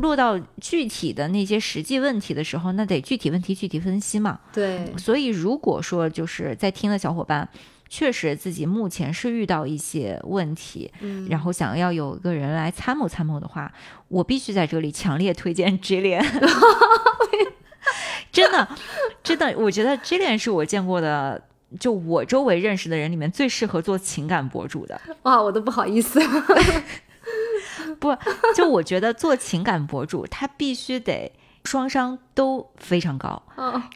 [0.00, 4.40] 落到具体的那些实际问题的时候，那得具体问题具体分析嘛。
[4.52, 7.48] 对，所以如果说就是在听的小伙伴。
[7.94, 13.70] 确实，自己目前是遇到一些问题，嗯，然后想要有一个人来参谋参谋的话，
[14.08, 16.24] 我必须在这里强烈推荐 j i l i a n，
[18.32, 18.66] 真的，
[19.22, 21.42] 真的，我觉得 j i l i a n 是我见过的，
[21.78, 24.98] 就我周围认识的人里面最适合做情感博主的。
[25.24, 26.18] 哇，我都不好意思，
[28.00, 28.16] 不，
[28.56, 31.30] 就我觉得做情感博主，他必须得。
[31.64, 33.42] 双商都非常高，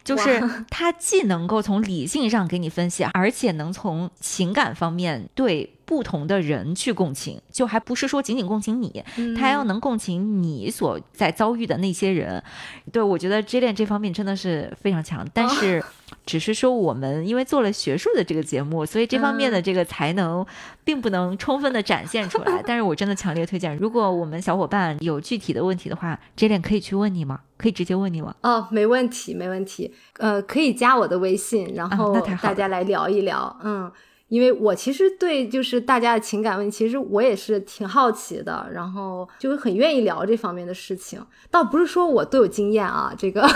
[0.04, 5.72] 就是他既能够从理性上给你分析，而且能从情感方面对。
[5.86, 9.04] 不同的人去共情，就还不是说仅仅共情你，
[9.36, 12.42] 他还要能共情你所在遭遇的那些人。
[12.90, 15.80] 对我觉得 J 恋这方面真的是非常强，但是
[16.26, 20.44] 只是说我们因为做了学术的这个节目，所以这方面的这个才能
[20.84, 22.60] 并不能充分的展现出来。
[22.66, 27.40] 但是我真的强烈推荐，如果我们小伙伴有具体的问题的话，J 恋可以去问你吗？
[27.56, 28.34] 可以直接问你吗？
[28.42, 29.94] 哦，没问题，没问题。
[30.18, 33.58] 呃，可以加我的微信，然后大家来聊一聊。
[33.62, 33.90] 嗯。
[34.28, 41.24] 因为我其实对就是大家的情感问题，其实我也是挺好奇的，然后就很愿意聊这方面的事情。
[41.48, 43.48] 倒不是说我都有经验啊，这个，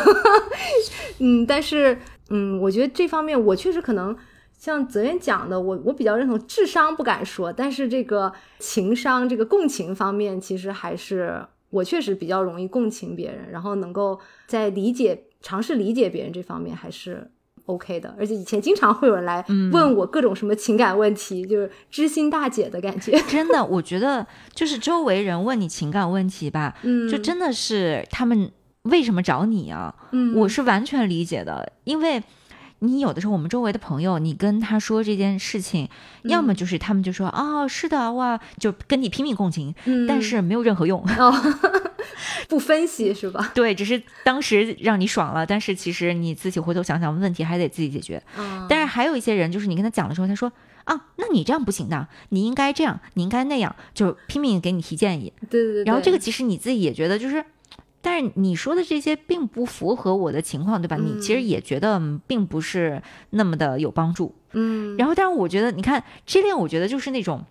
[1.19, 1.99] 嗯，但是
[2.31, 4.17] 嗯，我觉得这方面我确实可能
[4.59, 17.31] 像泽源讲的，我我比较认同智商不敢说，但是这个情商、这个共情方面，其实还是我确实比较容易共情别人，然后能够在理解、尝试理解别人这方面还是。
[17.67, 23.13] OK 的，而且以前经常会有人来问我各种什么情感问题，就是知心大姐的感觉。
[23.29, 28.51] 真的，我觉得就是周围人问你情感问题吧，嗯，就真的是他们
[28.83, 29.95] 为什么找你啊？
[30.13, 32.23] 嗯，我是完全理解的，因为。
[32.83, 35.87] 你有的时候，我们周围的朋友，你跟他说这件事情，
[36.23, 39.75] 要么就是他们就说啊，是的，哇，就跟你拼命共情，
[40.09, 41.05] 但是没有任何用，
[42.49, 43.51] 不分析是吧？
[43.55, 48.23] 对，只是当时让你爽了，但是其实你自己回头想想，问题还得自己解决。
[48.39, 50.51] 嗯但是还有一些人，就是你跟他讲的时候，他说
[50.85, 55.31] 啊，那你这样不行的，你应该这样，你应该那样，就拼命给你提建议。
[55.51, 55.85] 对对对。
[55.85, 57.45] 然后这个其实你自己也觉得就是。
[58.03, 60.97] 但是你说的这些并不符合我的情况，对吧？
[60.97, 64.35] 你其实也觉得并不是那么的有帮助。
[64.53, 67.45] 嗯，然后，但是我觉得，你看这恋，我觉得就是那种，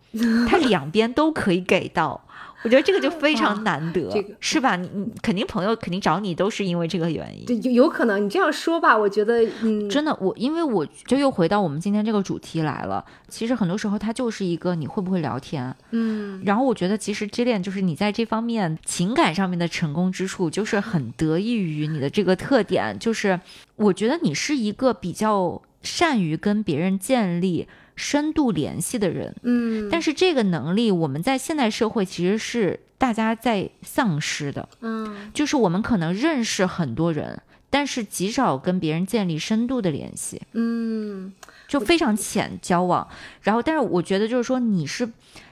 [0.50, 2.22] 它两边都可以给到。
[2.64, 4.76] 我觉得这个就 非常难得，这个是吧？
[4.76, 7.46] 你你肯定朋友肯定找你都是因为这个原因。
[7.46, 13.04] 对，有有可能你这样说吧，我觉得，嗯，真的，我因为我就又回到我们今天这个主题来了。
[13.28, 23.40] 其实很多时候它就是一个你会不会聊天，嗯，然后我觉得其实这恋就是你在这方面情感上面的成功之处，就是很得益于你的这个特点，就是
[23.76, 27.68] 我觉得你是一个比较善于跟别人建立。
[28.00, 41.34] 深度联系的人，嗯，但是这个能力我们在现代社会其实是大家在丧失的，嗯，就是我们可能认识很多人，但是极少跟别人建立深度的联系，嗯，
[41.68, 43.06] 就非常浅交往。
[43.42, 45.10] 然后，但是我觉得就是说你是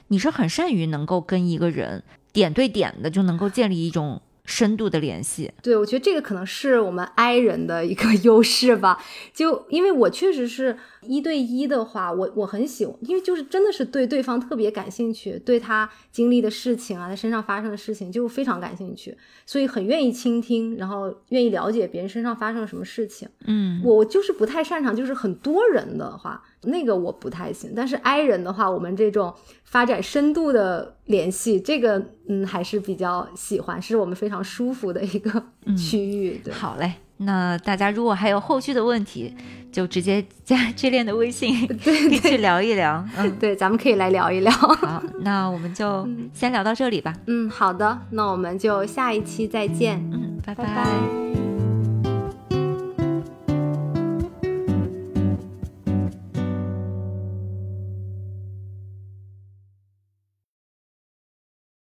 [0.07, 4.21] 你是很善于能够跟一个人点对点的就能够建立一种。
[4.49, 9.03] 深度的联系，对我觉得这个可能是我们 I 人的一个 优势吧。
[9.33, 10.77] 就因为我确实是
[11.07, 23.27] 一对一的话，我我很喜欢，因为就是真的是对对方特别感兴趣，对他经历的事情啊，他身上发生的事情就非常感兴趣，所以很愿意倾听，然后愿意了解别人身上发生了什么事情。
[23.45, 27.73] 嗯，我我就是不太擅长，就是很多人的话，那个我不太行。
[27.75, 29.33] 但是 I 人的话，我们这种。
[29.67, 35.43] 发展深度的联系，这个嗯还是比较喜欢，是我们非常舒服的一个
[35.75, 36.39] 区域。
[36.41, 39.33] 对，好嘞，那大家如果还有后续的问题，
[39.71, 43.03] 就直接加 智恋的微信， 可以去聊一聊。
[43.17, 44.51] 嗯，对，咱们可以来聊一聊。
[44.51, 47.13] 好，那我们就先聊到这里吧。
[47.27, 49.99] 嗯，好的，那我们就下一期再见。
[50.13, 51.46] 嗯，拜拜。